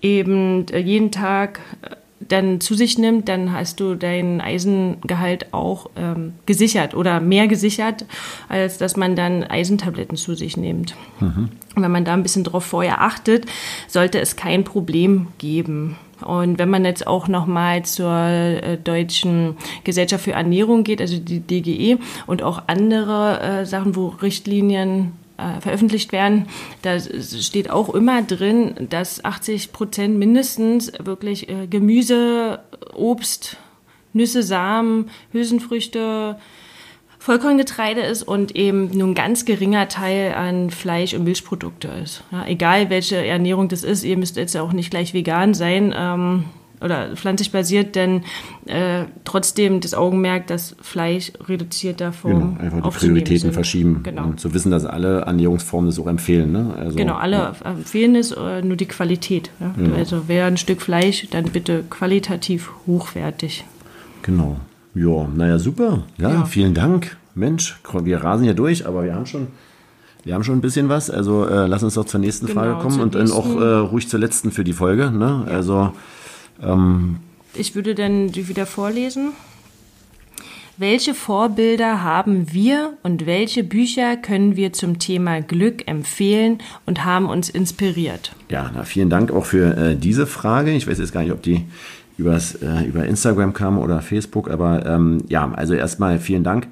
eben 0.02 0.66
äh, 0.68 0.78
jeden 0.78 1.10
Tag 1.10 1.60
äh, 1.82 1.96
dann 2.28 2.60
zu 2.60 2.74
sich 2.74 2.98
nimmt, 2.98 3.28
dann 3.28 3.52
hast 3.52 3.80
du 3.80 3.94
dein 3.94 4.40
Eisengehalt 4.40 5.52
auch 5.52 5.90
ähm, 5.96 6.34
gesichert 6.46 6.94
oder 6.94 7.18
mehr 7.18 7.48
gesichert, 7.48 8.04
als 8.48 8.78
dass 8.78 8.96
man 8.96 9.16
dann 9.16 9.42
Eisentabletten 9.42 10.16
zu 10.16 10.34
sich 10.34 10.56
nimmt. 10.56 10.94
Mhm. 11.18 11.48
Wenn 11.76 11.90
man 11.90 12.04
da 12.04 12.12
ein 12.12 12.22
bisschen 12.22 12.44
drauf 12.44 12.64
vorher 12.64 13.00
achtet, 13.00 13.46
sollte 13.88 14.20
es 14.20 14.36
kein 14.36 14.64
Problem 14.64 15.28
geben. 15.38 15.96
Und 16.22 16.58
wenn 16.58 16.68
man 16.68 16.84
jetzt 16.84 17.06
auch 17.06 17.28
nochmal 17.28 17.84
zur 17.84 18.12
äh, 18.12 18.76
Deutschen 18.76 19.56
Gesellschaft 19.84 20.24
für 20.24 20.32
Ernährung 20.32 20.84
geht, 20.84 21.00
also 21.00 21.18
die 21.18 21.40
DGE 21.40 21.98
und 22.26 22.42
auch 22.42 22.64
andere 22.66 23.40
äh, 23.40 23.66
Sachen, 23.66 23.96
wo 23.96 24.08
Richtlinien 24.08 25.12
äh, 25.40 25.60
veröffentlicht 25.60 26.12
werden, 26.12 26.46
da 26.82 26.98
steht 27.00 27.70
auch 27.70 27.94
immer 27.94 28.22
drin, 28.22 28.74
dass 28.90 29.24
80 29.24 29.72
Prozent 29.72 30.18
mindestens 30.18 30.92
wirklich 31.02 31.48
äh, 31.48 31.66
Gemüse, 31.66 32.60
Obst, 32.94 33.56
Nüsse, 34.12 34.42
Samen, 34.42 35.10
Hülsenfrüchte, 35.32 36.36
Vollkorngetreide 37.18 38.00
ist 38.00 38.22
und 38.22 38.56
eben 38.56 38.96
nur 38.96 39.08
ein 39.08 39.14
ganz 39.14 39.44
geringer 39.44 39.88
Teil 39.88 40.32
an 40.34 40.70
Fleisch- 40.70 41.12
und 41.12 41.24
Milchprodukte 41.24 41.88
ist. 42.02 42.24
Ja, 42.32 42.46
egal 42.46 42.88
welche 42.88 43.24
Ernährung 43.24 43.68
das 43.68 43.84
ist, 43.84 44.04
ihr 44.04 44.16
müsst 44.16 44.36
jetzt 44.36 44.56
auch 44.56 44.72
nicht 44.72 44.90
gleich 44.90 45.12
vegan 45.12 45.52
sein. 45.52 45.94
Ähm, 45.94 46.44
oder 46.80 47.14
pflanzlich 47.16 47.52
basiert, 47.52 47.94
denn 47.94 48.22
äh, 48.66 49.04
trotzdem 49.24 49.80
das 49.80 49.94
Augenmerk, 49.94 50.46
dass 50.46 50.76
Fleisch 50.80 51.32
reduzierter 51.46 52.12
Form 52.12 52.56
genau, 52.58 52.76
einfach 52.76 52.90
die 52.90 52.98
Prioritäten 52.98 53.40
sind. 53.40 53.52
verschieben. 53.52 54.00
Genau. 54.02 54.24
Und 54.24 54.40
zu 54.40 54.54
wissen, 54.54 54.70
dass 54.70 54.84
alle 54.84 55.20
Ernährungsformen 55.22 55.90
das 55.90 55.98
auch 55.98 56.06
empfehlen. 56.06 56.52
Ne? 56.52 56.74
Also, 56.78 56.96
genau, 56.96 57.14
alle 57.14 57.36
ja. 57.36 57.54
empfehlen 57.70 58.16
es, 58.16 58.32
äh, 58.32 58.62
nur 58.62 58.76
die 58.76 58.86
Qualität. 58.86 59.50
Ja? 59.60 59.74
Ja. 59.76 59.94
Also 59.96 60.22
wer 60.26 60.46
ein 60.46 60.56
Stück 60.56 60.80
Fleisch, 60.82 61.28
dann 61.30 61.44
bitte 61.46 61.84
qualitativ 61.88 62.70
hochwertig. 62.86 63.64
Genau. 64.22 64.56
Ja, 64.94 65.28
naja, 65.34 65.58
super. 65.58 66.04
Ja, 66.18 66.44
vielen 66.44 66.74
Dank. 66.74 67.16
Mensch, 67.34 67.78
wir 68.02 68.24
rasen 68.24 68.44
hier 68.44 68.54
durch, 68.54 68.86
aber 68.86 69.04
wir 69.04 69.14
haben 69.14 69.26
schon 69.26 69.48
wir 70.24 70.34
haben 70.34 70.44
schon 70.44 70.58
ein 70.58 70.60
bisschen 70.60 70.88
was, 70.88 71.10
also 71.10 71.46
äh, 71.46 71.66
lass 71.66 71.82
uns 71.82 71.94
doch 71.94 72.04
zur 72.04 72.20
nächsten 72.20 72.46
genau, 72.46 72.60
Frage 72.60 72.82
kommen 72.82 73.00
und 73.00 73.14
dann 73.14 73.30
auch 73.30 73.58
äh, 73.58 73.64
ruhig 73.78 74.08
zur 74.08 74.20
letzten 74.20 74.50
für 74.50 74.64
die 74.64 74.72
Folge. 74.72 75.10
Ne? 75.10 75.46
Ja. 75.46 75.54
Also 75.54 75.92
ähm, 76.62 77.16
ich 77.54 77.74
würde 77.74 77.94
dann 77.94 78.28
die 78.28 78.48
wieder 78.48 78.66
vorlesen. 78.66 79.32
Welche 80.76 81.12
Vorbilder 81.12 82.02
haben 82.02 82.54
wir 82.54 82.94
und 83.02 83.26
welche 83.26 83.62
Bücher 83.62 84.16
können 84.16 84.56
wir 84.56 84.72
zum 84.72 84.98
Thema 84.98 85.42
Glück 85.42 85.86
empfehlen 85.86 86.58
und 86.86 87.04
haben 87.04 87.26
uns 87.26 87.50
inspiriert? 87.50 88.32
Ja, 88.48 88.70
na, 88.74 88.84
vielen 88.84 89.10
Dank 89.10 89.30
auch 89.30 89.44
für 89.44 89.76
äh, 89.76 89.96
diese 89.96 90.26
Frage. 90.26 90.72
Ich 90.72 90.88
weiß 90.88 90.98
jetzt 90.98 91.12
gar 91.12 91.22
nicht, 91.22 91.32
ob 91.32 91.42
die 91.42 91.66
übers, 92.16 92.54
äh, 92.54 92.84
über 92.84 93.04
Instagram 93.04 93.52
kam 93.52 93.78
oder 93.78 94.00
Facebook, 94.00 94.48
aber 94.48 94.86
ähm, 94.86 95.22
ja, 95.28 95.52
also 95.52 95.74
erstmal 95.74 96.18
vielen 96.18 96.44
Dank. 96.44 96.66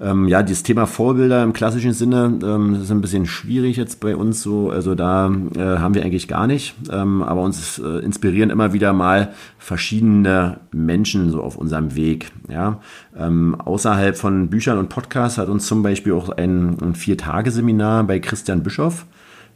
Ähm, 0.00 0.26
ja, 0.28 0.42
dieses 0.42 0.62
Thema 0.62 0.86
Vorbilder 0.86 1.42
im 1.42 1.52
klassischen 1.52 1.92
Sinne 1.92 2.38
ähm, 2.42 2.82
ist 2.82 2.90
ein 2.90 3.00
bisschen 3.00 3.26
schwierig 3.26 3.76
jetzt 3.76 4.00
bei 4.00 4.16
uns 4.16 4.42
so. 4.42 4.70
Also 4.70 4.94
da 4.94 5.30
äh, 5.54 5.60
haben 5.60 5.94
wir 5.94 6.04
eigentlich 6.04 6.28
gar 6.28 6.46
nicht. 6.46 6.74
Ähm, 6.90 7.22
aber 7.22 7.42
uns 7.42 7.78
äh, 7.78 7.98
inspirieren 7.98 8.50
immer 8.50 8.72
wieder 8.72 8.92
mal 8.92 9.32
verschiedene 9.58 10.60
Menschen 10.72 11.30
so 11.30 11.42
auf 11.42 11.56
unserem 11.56 11.94
Weg. 11.94 12.32
Ja, 12.48 12.80
ähm, 13.16 13.54
außerhalb 13.54 14.16
von 14.16 14.48
Büchern 14.48 14.78
und 14.78 14.88
Podcasts 14.88 15.38
hat 15.38 15.48
uns 15.48 15.66
zum 15.66 15.82
Beispiel 15.82 16.12
auch 16.12 16.30
ein, 16.30 16.76
ein 16.82 16.94
Vier-Tage-Seminar 16.94 18.04
bei 18.04 18.18
Christian 18.18 18.62
Bischoff 18.62 19.06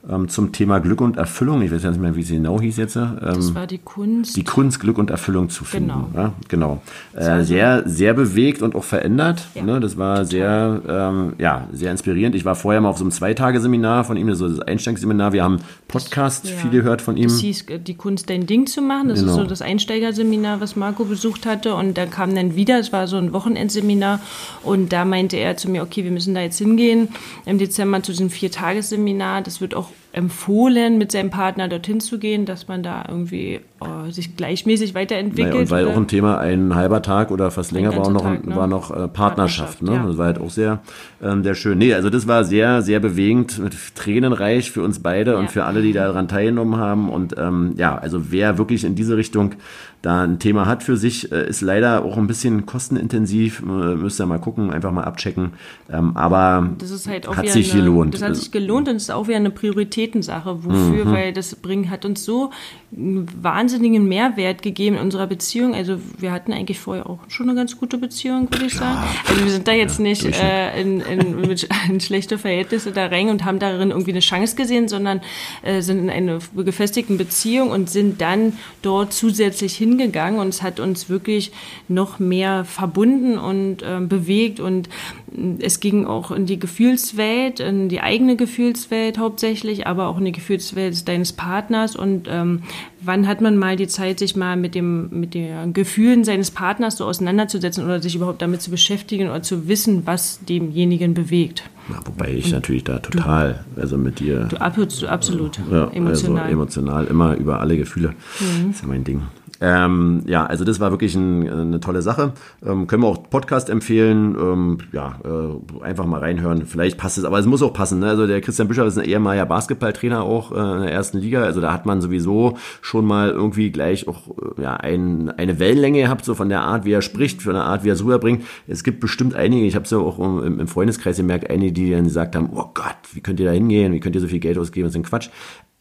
ähm, 0.09 0.29
zum 0.29 0.53
Thema 0.53 0.79
Glück 0.79 1.01
und 1.01 1.17
Erfüllung. 1.17 1.63
Ich 1.63 1.73
weiß 1.73 1.83
nicht 1.83 2.01
mehr, 2.01 2.15
wie 2.15 2.23
sie 2.23 2.37
genau 2.37 2.61
hieß 2.61 2.77
jetzt. 2.77 2.97
Ähm, 2.97 3.19
das 3.21 3.55
war 3.55 3.67
die 3.67 3.79
Kunst. 3.79 4.37
Die 4.37 4.45
Kunst, 4.45 4.81
Glück 4.81 4.99
und 4.99 5.11
Erfüllung 5.11 5.51
zu 5.51 5.65
finden. 5.65 5.89
Genau. 5.89 6.11
Ja, 6.15 6.33
genau. 6.49 6.83
Äh, 7.15 7.43
sehr, 7.43 7.83
sehr 7.89 8.15
bewegt 8.15 8.63
und 8.63 8.75
auch 8.75 8.85
verändert. 8.85 9.49
Ja, 9.55 9.63
ne? 9.63 9.81
Das 9.81 9.97
war 9.97 10.17
total. 10.17 10.27
sehr, 10.27 10.81
ähm, 10.89 11.33
ja, 11.39 11.67
sehr 11.73 11.91
inspirierend. 11.91 12.37
Ich 12.37 12.45
war 12.45 12.55
vorher 12.55 12.81
mal 12.81 12.89
auf 12.89 12.99
so 12.99 13.05
einem 13.05 13.11
Zweitageseminar 13.11 14.05
von 14.05 14.17
ihm, 14.17 14.33
so 14.35 14.49
das 14.49 14.61
Einsteigerseminar. 14.61 15.33
Wir 15.33 15.43
haben 15.43 15.59
Podcast 15.89 16.49
ja. 16.49 16.57
viel 16.57 16.71
gehört 16.71 17.03
von 17.03 17.17
ihm. 17.17 17.29
Das 17.29 17.41
hieß, 17.41 17.63
äh, 17.69 17.79
die 17.81 17.95
Kunst, 17.95 18.31
dein 18.31 18.47
Ding 18.47 18.67
zu 18.67 18.83
machen. 18.83 19.09
Das 19.09 19.21
genau. 19.21 19.33
ist 19.33 19.39
so 19.39 19.45
das 19.45 19.63
Einsteigerseminar, 19.63 20.61
was 20.61 20.77
Marco 20.77 21.05
besucht 21.05 21.47
hatte. 21.47 21.75
Und 21.75 21.99
da 21.99 22.07
kam 22.07 22.35
dann 22.35 22.55
wieder, 22.55 22.79
es 22.79 22.93
war 22.93 23.09
so 23.09 23.17
ein 23.17 23.33
Wochenendseminar. 23.33 24.21
Und 24.63 24.93
da 24.93 25.05
meinte 25.05 25.37
er 25.37 25.57
zu 25.57 25.69
mir, 25.69 25.83
okay, 25.83 26.05
wir 26.05 26.13
müssen 26.13 26.35
da 26.35 26.43
jetzt 26.43 26.59
hingehen 26.59 27.09
im 27.45 27.59
Dezember 27.59 28.03
zu 28.03 28.13
diesem 28.13 28.31
Viertagesseminar. 28.31 29.43
Das 29.43 29.61
wird 29.61 29.75
auch 29.75 29.91
empfohlen, 30.17 30.97
mit 30.97 31.13
seinem 31.13 31.31
Partner 31.31 31.69
dorthin 31.69 32.01
zu 32.01 32.19
gehen, 32.19 32.47
dass 32.47 32.69
man 32.69 32.83
da 32.83 33.05
irgendwie 33.07 33.61
äh, 34.07 34.13
sich 34.13 34.37
gleichmäßig 34.37 34.95
weiterentwickelt. 34.95 35.53
Naja, 35.53 35.61
und 35.61 35.71
weil 35.71 35.89
auch 35.89 35.97
ein 35.97 36.09
Thema 36.09 36.39
ein 36.39 36.75
halber 36.75 37.03
Tag 37.03 37.31
oder 37.31 37.51
fast 37.51 37.73
länger 37.73 37.97
war 37.97 38.07
auch 38.07 38.11
noch, 38.11 38.23
Tag, 38.23 38.47
ne? 38.47 38.57
war 38.57 38.67
noch 38.67 38.91
äh, 38.91 39.09
Partnerschaft. 39.09 39.57
Partnerschaft 39.57 39.83
ne? 39.83 39.95
Ja. 39.95 40.07
Das 40.07 40.19
war 40.19 40.27
halt 40.27 40.41
auch 40.41 40.51
sehr, 40.51 40.81
ähm, 41.23 41.43
sehr 41.43 41.55
schön. 41.55 41.79
Nee, 41.79 41.95
also 41.95 42.11
das 42.11 42.27
war 42.27 42.45
sehr, 42.45 42.83
sehr 42.83 43.01
bewegend, 43.01 43.59
mit 43.59 43.75
tränenreich 43.95 44.71
für 44.71 44.83
uns 44.83 45.01
beide 45.01 45.33
ja. 45.33 45.39
und 45.39 45.51
für 45.51 45.65
alle, 45.65 45.83
die 45.83 45.93
daran 45.93 46.29
teilgenommen 46.29 46.77
haben. 46.77 47.09
Und 47.09 47.35
ähm, 47.39 47.75
ja, 47.77 47.97
also 47.97 48.31
wer 48.31 48.59
wirklich 48.59 48.85
in 48.85 48.95
diese 48.95 49.17
Richtung 49.17 49.55
da 50.03 50.23
ein 50.23 50.39
Thema 50.39 50.67
hat 50.67 50.83
für 50.83 50.97
sich, 50.97 51.33
äh, 51.33 51.49
ist 51.49 51.63
leider 51.63 52.05
auch 52.05 52.17
ein 52.17 52.27
bisschen 52.27 52.65
kostenintensiv. 52.65 53.61
Äh, 53.61 53.97
müsst 53.97 54.21
ihr 54.21 54.27
mal 54.27 54.39
gucken, 54.39 54.71
einfach 54.71 54.93
mal 54.93 55.05
abchecken. 55.05 55.55
Ähm, 55.91 56.17
aber 56.17 56.71
halt 57.09 57.29
hat 57.29 57.49
sich 57.49 57.73
eine, 57.73 57.83
gelohnt. 57.83 58.15
Das 58.15 58.23
hat 58.23 58.37
sich 58.37 58.53
gelohnt 58.53 58.89
und 58.89 58.97
ist 58.97 59.11
auch 59.11 59.27
wieder 59.27 59.39
eine 59.39 59.51
Prioritätensache. 59.51 60.65
Wofür? 60.65 61.07
Mhm. 61.07 61.13
Weil 61.13 61.33
das 61.33 61.57
bringt, 61.57 61.91
hat 61.91 62.05
uns 62.05 62.25
so 62.25 62.51
einen 62.97 63.29
wahnsinnigen 63.77 64.09
Mehrwert 64.09 64.63
gegeben 64.63 64.97
in 64.97 65.03
unserer 65.03 65.27
Beziehung. 65.27 65.75
Also 65.75 65.99
wir 66.19 66.33
hatten 66.33 66.53
eigentlich 66.53 66.79
vorher 66.79 67.09
auch 67.09 67.19
schon 67.29 67.49
eine 67.49 67.57
ganz 67.57 67.79
gute 67.79 67.99
Beziehung, 67.99 68.51
würde 68.51 68.67
ich 68.67 68.75
sagen. 68.75 68.99
Also 69.29 69.45
wir 69.45 69.51
sind 69.51 69.69
da 69.69 69.73
jetzt 69.73 69.99
ja, 69.99 70.03
nicht 70.03 70.25
äh, 70.25 70.81
in, 70.81 71.01
in, 71.01 71.41
mit, 71.43 71.69
in 71.89 72.01
schlechte 72.01 72.39
Verhältnisse 72.39 72.93
da 72.93 73.07
rein 73.07 73.29
und 73.29 73.45
haben 73.45 73.59
darin 73.59 73.91
irgendwie 73.91 74.13
eine 74.13 74.21
Chance 74.21 74.57
gesehen, 74.57 74.89
sondern 74.89 75.21
äh, 75.63 75.83
sind 75.83 75.99
in 75.99 76.11
einer 76.11 76.39
gefestigten 76.57 77.19
Beziehung 77.19 77.71
und 77.71 77.91
sind 77.91 78.21
dann 78.21 78.55
dort 78.83 79.13
zusätzlich 79.13 79.77
hingegangen 79.77 80.41
und 80.41 80.49
es 80.49 80.63
hat 80.63 80.81
uns 80.81 81.09
wirklich 81.09 81.53
noch 81.89 82.19
mehr 82.19 82.65
verbunden 82.65 83.39
und 83.39 83.83
äh, 83.83 84.01
bewegt 84.01 84.59
und 84.59 84.89
äh, 84.89 85.63
es 85.63 85.81
ging 85.81 86.07
auch 86.07 86.31
in 86.31 86.47
die 86.47 86.59
Gefühlswelt, 86.59 87.61
in 87.61 87.89
die 87.89 88.01
eigene 88.01 88.37
Gefühlswelt 88.37 89.19
hauptsächlich, 89.19 89.87
aber 89.87 90.09
auch 90.09 90.19
in 90.19 90.25
die 90.25 90.33
Gefühlswelt 90.33 91.07
deines 91.09 91.35
Partners 91.35 91.95
und 91.95 92.27
ähm, 92.31 92.63
wann 93.01 93.27
hat 93.27 93.41
man 93.41 93.57
mal 93.57 93.77
die 93.77 93.87
Zeit, 93.87 94.19
sich 94.19 94.37
mal 94.37 94.57
mit 94.57 94.75
dem 94.75 95.09
mit 95.11 95.35
den 95.35 95.73
Gefühlen 95.73 96.25
seines 96.25 96.51
Partners 96.51 96.97
so 96.97 97.05
auseinanderzusetzen 97.05 97.85
oder 97.85 98.01
sich 98.01 98.15
überhaupt 98.15 98.43
damit 98.43 98.63
zu 98.63 98.71
beschäftigen 98.71 99.29
oder 99.29 99.43
zu 99.43 99.69
wissen, 99.69 100.07
was 100.07 100.41
demjenigen 100.45 101.15
bewegt. 101.15 101.65
Ja, 101.89 102.01
wobei 102.05 102.33
ich 102.33 102.51
natürlich 102.51 102.85
da 102.85 102.99
total, 102.99 103.65
du, 103.75 103.81
also 103.81 103.97
mit 103.97 104.19
dir. 104.19 104.47
Du 104.47 104.57
absolut, 104.57 105.01
ja, 105.03 105.85
also 105.85 105.93
emotional. 105.95 106.43
Also 106.43 106.53
emotional 106.53 107.05
immer 107.07 107.37
über 107.37 107.61
alle 107.61 107.77
Gefühle. 107.77 108.09
Mhm. 108.41 108.69
Das 108.69 108.77
ist 108.77 108.83
ja 108.83 108.89
mein 108.89 109.05
Ding. 109.05 109.23
Ähm, 109.61 110.23
ja, 110.27 110.45
also 110.45 110.65
das 110.65 110.81
war 110.81 110.91
wirklich 110.91 111.15
ein, 111.15 111.49
eine 111.49 111.81
tolle 111.81 112.03
Sache. 112.03 112.33
Ähm, 112.65 112.87
können 112.87 113.03
wir 113.03 113.09
auch 113.09 113.31
Podcast 113.31 113.71
empfehlen. 113.71 114.37
Ähm, 114.39 114.79
ja, 114.93 115.19
äh, 115.25 115.85
einfach 115.85 116.05
mal 116.07 116.21
reinhören. 116.21 116.67
Vielleicht 116.67 116.99
passt 116.99 117.19
es, 117.19 117.25
aber 117.25 117.39
es 117.39 117.47
muss 117.47 117.63
auch 117.63 117.73
passen. 117.73 118.01
Ne? 118.01 118.09
Also 118.09 118.27
der 118.27 118.41
Christian 118.41 118.69
Bischof 118.69 118.87
ist 118.87 118.99
ein 118.99 119.05
ehemaliger 119.05 119.47
Basketballtrainer 119.47 120.23
auch 120.23 120.53
äh, 120.53 120.57
in 120.57 120.83
der 120.83 120.93
ersten 120.93 121.19
Liga. 121.19 121.43
Also 121.43 121.61
da 121.61 121.73
hat 121.73 121.87
man 121.87 122.01
sowieso 122.01 122.57
schon 122.83 123.07
mal 123.07 123.31
irgendwie 123.31 123.71
gleich 123.71 124.09
auch 124.09 124.29
äh, 124.29 124.63
ja, 124.63 124.77
ein, 124.77 125.31
eine 125.31 125.59
Wellenlänge 125.59 126.03
gehabt, 126.03 126.25
so 126.25 126.35
von 126.35 126.49
der 126.49 126.63
Art, 126.63 126.85
wie 126.85 126.93
er 126.93 127.03
spricht, 127.03 127.43
von 127.43 127.55
der 127.55 127.65
Art, 127.65 127.85
wie 127.85 127.91
er 127.91 127.95
es 127.95 128.05
rüberbringt. 128.05 128.45
Es 128.67 128.85
gibt 128.85 129.01
bestimmt 129.01 129.35
einige, 129.35 129.67
ich 129.67 129.75
habe 129.75 129.85
es 129.85 129.91
ja 129.91 129.99
auch 129.99 130.19
im, 130.19 130.61
im 130.61 130.69
Freundeskreis 130.69 131.17
gemerkt, 131.17 131.51
einige, 131.51 131.73
die 131.73 131.91
dann 131.91 132.05
gesagt 132.05 132.37
haben, 132.37 132.51
oh 132.55 132.71
Gott, 132.75 132.97
wie 133.13 133.21
könnt 133.21 133.41
ihr 133.41 133.47
da 133.47 133.53
hingehen? 133.53 133.93
Wie 133.93 134.01
könnt 134.01 134.15
ihr 134.15 134.21
so 134.21 134.29
viel 134.29 134.41
Geld 134.41 134.59
ausgeben? 134.59 134.87
Das 134.87 134.95
ist 134.95 135.01
ein 135.01 135.05
Quatsch. 135.05 135.31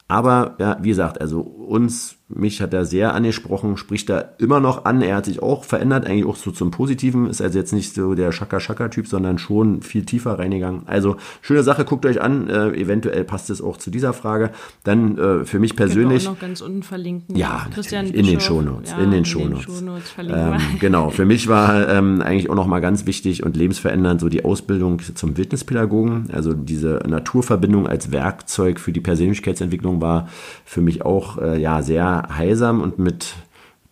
Aber 0.08 0.56
ja, 0.60 0.78
wie 0.82 0.90
gesagt, 0.90 1.20
also 1.20 1.42
uns 1.42 2.15
mich 2.28 2.60
hat 2.60 2.74
er 2.74 2.86
sehr 2.86 3.14
angesprochen, 3.14 3.78
spricht 3.78 4.10
da 4.10 4.20
immer 4.40 4.60
noch 4.60 4.86
an. 4.86 5.04
Er 5.04 5.18
hat 5.18 5.26
sich 5.26 5.44
auch 5.44 5.64
verändert, 5.64 6.08
eigentlich 6.08 6.26
auch 6.26 6.38
so 6.38 6.50
zum 6.50 6.72
Positiven. 6.72 7.30
Ist 7.30 7.40
also 7.40 7.60
jetzt 7.60 7.72
nicht 7.72 7.94
so 7.94 8.16
der 8.16 8.32
Schaka-Schaka-Typ, 8.32 9.08
sondern 9.08 9.38
schon 9.38 9.84
viel 9.84 10.06
tiefer 10.06 10.40
reingegangen. 10.40 10.82
Also 10.88 11.18
schöne 11.42 11.62
Sache, 11.62 11.86
guckt 11.86 12.04
euch 12.08 12.22
an. 12.22 12.50
Äh, 12.50 12.70
eventuell 12.70 13.24
passt 13.26 13.52
es 13.52 13.62
auch 13.62 13.78
zu 13.78 13.92
dieser 13.92 14.12
Frage. 14.12 14.50
Dann 14.84 15.20
äh, 15.20 15.46
für 15.46 15.60
mich 15.60 15.76
persönlich. 15.76 16.24
Können 16.24 16.26
wir 16.26 16.30
auch 16.30 16.34
noch 16.34 16.40
ganz 16.40 16.62
unten 16.62 16.82
verlinken. 16.82 17.36
Ja, 17.36 17.68
Christian 17.72 18.08
in 18.08 18.26
den 18.26 18.40
Shownotes. 18.40 18.90
Ja, 18.90 18.98
in 18.98 19.12
den 19.12 19.26
Shownotes. 19.26 19.84
Ähm, 20.18 20.58
genau, 20.80 21.12
für 21.12 21.26
mich 21.26 21.48
war 21.48 21.88
ähm, 21.90 22.24
eigentlich 22.24 22.50
auch 22.50 22.56
noch 22.56 22.66
mal 22.66 22.80
ganz 22.80 23.06
wichtig 23.06 23.44
und 23.44 23.56
lebensverändernd 23.56 24.20
so 24.20 24.30
die 24.30 24.44
Ausbildung 24.44 25.00
zum 25.14 25.38
Wildnispädagogen. 25.38 26.32
Also 26.34 26.54
diese 26.54 27.04
Naturverbindung 27.08 27.88
als 27.88 28.12
Werkzeug 28.12 28.80
für 28.80 28.92
die 28.92 29.02
Persönlichkeitsentwicklung 29.02 30.02
war 30.02 30.28
für 30.64 30.82
mich 30.82 31.06
auch 31.06 31.38
äh, 31.38 31.62
ja 31.62 31.84
sehr 31.84 32.15
heilsam 32.24 32.82
und 32.82 33.00
mit 33.00 33.36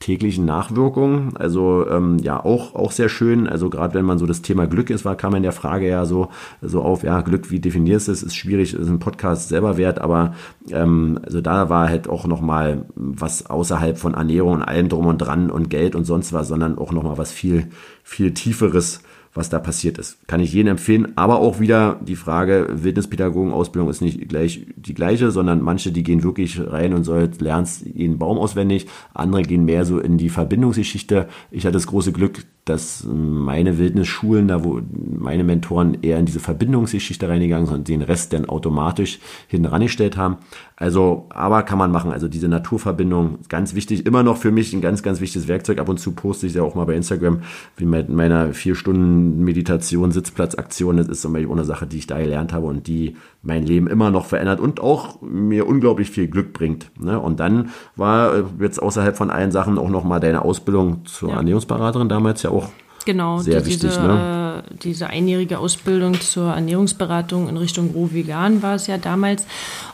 täglichen 0.04 0.44
Nachwirkungen. 0.44 1.38
Also 1.38 1.88
ähm, 1.90 2.18
ja, 2.22 2.44
auch, 2.44 2.76
auch 2.76 2.92
sehr 2.92 3.08
schön. 3.08 3.48
Also 3.48 3.70
gerade 3.70 3.94
wenn 3.94 4.04
man 4.04 4.18
so 4.18 4.26
das 4.26 4.42
Thema 4.42 4.68
Glück 4.68 4.90
ist, 4.90 5.06
war, 5.06 5.16
kam 5.16 5.34
in 5.36 5.44
der 5.44 5.54
Frage 5.54 5.88
ja 5.88 6.04
so, 6.06 6.28
so 6.62 6.82
auf, 6.82 7.04
ja, 7.04 7.22
Glück, 7.22 7.52
wie 7.52 7.62
definierst 7.62 8.10
du 8.10 8.12
es? 8.12 8.22
Ist 8.22 8.36
schwierig, 8.36 8.74
ist 8.74 8.90
ein 8.90 9.00
Podcast 9.00 9.48
selber 9.48 9.78
wert, 9.78 10.00
aber 10.00 10.34
ähm, 10.72 11.20
also 11.24 11.40
da 11.40 11.70
war 11.70 11.88
halt 11.88 12.10
auch 12.10 12.28
nochmal 12.28 12.86
was 12.96 13.46
außerhalb 13.46 13.98
von 13.98 14.14
Ernährung 14.14 14.56
und 14.56 14.64
allem 14.64 14.90
drum 14.90 15.06
und 15.06 15.20
dran 15.20 15.50
und 15.50 15.70
Geld 15.70 15.96
und 15.96 16.04
sonst 16.04 16.34
was, 16.34 16.50
sondern 16.50 16.78
auch 16.78 16.92
nochmal 16.92 17.18
was 17.18 17.32
viel, 17.32 17.68
viel 18.04 18.34
Tieferes 18.34 19.04
was 19.34 19.50
da 19.50 19.60
passiert 19.60 19.98
ist. 19.98 20.28
Kann 20.28 20.40
ich 20.40 20.54
jedem 20.54 20.72
empfehlen, 20.72 21.14
aber 21.16 21.40
auch 21.40 21.60
wieder 21.60 22.00
die 22.02 22.16
Frage, 22.16 22.68
Wildnispädagogen-Ausbildung 22.72 23.90
ist 23.90 24.02
nicht 24.02 24.30
gleich 24.30 24.66
die 24.76 24.94
gleiche, 24.94 25.32
sondern 25.32 25.62
manche, 25.62 25.92
die 25.92 26.04
gehen 26.04 26.24
wirklich 26.24 26.60
rein 26.60 26.94
und 26.94 27.04
soll, 27.04 27.30
lernst 27.40 27.86
jeden 27.86 28.20
Baum 28.20 28.38
auswendig, 28.38 28.88
andere 29.14 29.42
gehen 29.44 29.66
mehr 29.66 29.86
so 29.86 30.00
in 30.00 30.18
die 30.18 30.30
Verbindungsgeschichte. 30.30 31.28
Ich 31.52 31.66
hatte 31.66 31.74
das 31.74 31.88
große 31.88 32.12
Glück, 32.12 32.46
dass 32.66 33.06
meine 33.06 33.78
Wildnisschulen, 33.78 34.48
da 34.48 34.64
wo 34.64 34.80
meine 34.92 35.44
Mentoren 35.44 35.98
eher 36.02 36.18
in 36.18 36.26
diese 36.26 36.40
Verbindungsgeschichte 36.40 37.28
reingegangen 37.28 37.66
sind 37.66 37.76
und 37.76 37.88
den 37.90 38.02
Rest 38.02 38.32
dann 38.32 38.46
automatisch 38.46 39.20
hinten 39.48 39.66
rangestellt 39.66 40.16
haben. 40.16 40.38
Also, 40.78 41.26
aber 41.30 41.64
kann 41.64 41.78
man 41.78 41.92
machen. 41.92 42.12
Also 42.12 42.28
diese 42.28 42.48
Naturverbindung, 42.48 43.40
ganz 43.50 43.76
wichtig, 43.76 44.06
immer 44.06 44.24
noch 44.24 44.38
für 44.38 44.52
mich 44.52 44.74
ein 44.74 44.82
ganz, 44.82 45.04
ganz 45.04 45.20
wichtiges 45.20 45.48
Werkzeug. 45.48 45.80
Ab 45.80 45.90
und 45.90 46.00
zu 46.00 46.14
poste 46.14 46.48
ich 46.48 46.54
ja 46.54 46.64
auch 46.64 46.76
mal 46.76 46.86
bei 46.86 46.96
Instagram, 46.96 47.42
wie 47.76 47.86
mit 47.86 48.10
meiner 48.10 48.54
vier 48.54 48.76
Stunden 48.76 49.44
Meditation, 49.44 50.12
Sitzplatzaktion. 50.12 50.98
Das 50.98 51.08
ist 51.10 51.22
zum 51.22 51.34
Beispiel 51.34 51.52
eine 51.52 51.66
Sache, 51.66 51.86
die 51.86 51.98
ich 51.98 52.08
da 52.08 52.18
gelernt 52.18 52.54
habe 52.54 52.68
und 52.68 52.88
die 52.88 53.18
mein 53.44 53.64
Leben 53.64 53.88
immer 53.88 54.10
noch 54.10 54.26
verändert 54.26 54.60
und 54.60 54.80
auch 54.80 55.22
mir 55.22 55.68
unglaublich 55.68 56.10
viel 56.10 56.28
Glück 56.28 56.54
bringt. 56.54 56.90
Ne? 57.00 57.20
Und 57.20 57.40
dann 57.40 57.70
war 57.96 58.36
äh, 58.36 58.44
jetzt 58.60 58.82
außerhalb 58.82 59.16
von 59.16 59.30
allen 59.30 59.52
Sachen 59.52 59.78
auch 59.78 59.90
noch 59.90 60.06
mal 60.06 60.20
deine 60.20 60.44
Ausbildung 60.44 61.06
zur 61.06 61.30
ja. 61.30 61.36
Ernährungsberaterin 61.36 62.08
damals 62.08 62.42
ja 62.42 62.50
auch 62.50 62.70
genau, 63.06 63.40
sehr 63.40 63.66
wichtig. 63.66 63.92
Diese, 63.92 64.02
ne? 64.02 64.43
Diese 64.84 65.08
einjährige 65.08 65.60
Ausbildung 65.60 66.20
zur 66.20 66.54
Ernährungsberatung 66.54 67.50
in 67.50 67.58
Richtung 67.58 67.92
roh 67.92 68.10
vegan 68.12 68.62
war 68.62 68.76
es 68.76 68.88
ja 68.88 68.98
damals. 68.98 69.46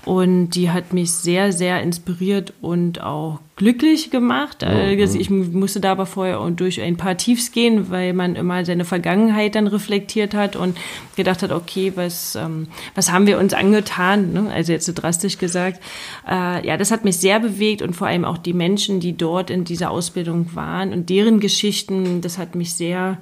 Und 0.05 0.51
die 0.51 0.71
hat 0.71 0.93
mich 0.93 1.11
sehr, 1.11 1.51
sehr 1.51 1.81
inspiriert 1.81 2.53
und 2.61 3.01
auch 3.01 3.39
glücklich 3.59 4.09
gemacht. 4.09 4.63
Also 4.63 5.19
ich 5.19 5.29
musste 5.29 5.81
da 5.81 5.91
aber 5.91 6.05
vorher 6.05 6.39
durch 6.51 6.81
ein 6.81 6.95
paar 6.95 7.17
Tiefs 7.17 7.51
gehen, 7.51 7.89
weil 7.89 8.13
man 8.13 8.35
immer 8.35 8.63
seine 8.63 8.85
Vergangenheit 8.85 9.55
dann 9.55 9.67
reflektiert 9.67 10.33
hat 10.33 10.55
und 10.55 10.77
gedacht 11.17 11.43
hat, 11.43 11.51
okay, 11.51 11.91
was, 11.95 12.35
ähm, 12.35 12.69
was 12.95 13.11
haben 13.11 13.27
wir 13.27 13.37
uns 13.37 13.53
angetan? 13.53 14.31
Ne? 14.31 14.49
Also 14.51 14.71
jetzt 14.71 14.85
so 14.85 14.93
drastisch 14.93 15.37
gesagt. 15.37 15.81
Äh, 16.25 16.65
ja, 16.65 16.77
das 16.77 16.89
hat 16.89 17.03
mich 17.03 17.17
sehr 17.17 17.41
bewegt 17.41 17.81
und 17.81 17.95
vor 17.95 18.07
allem 18.07 18.23
auch 18.23 18.37
die 18.37 18.53
Menschen, 18.53 19.01
die 19.01 19.17
dort 19.17 19.49
in 19.49 19.65
dieser 19.65 19.91
Ausbildung 19.91 20.55
waren 20.55 20.93
und 20.93 21.09
deren 21.09 21.41
Geschichten, 21.41 22.21
das 22.21 22.37
hat 22.37 22.55
mich 22.55 22.73
sehr 22.73 23.17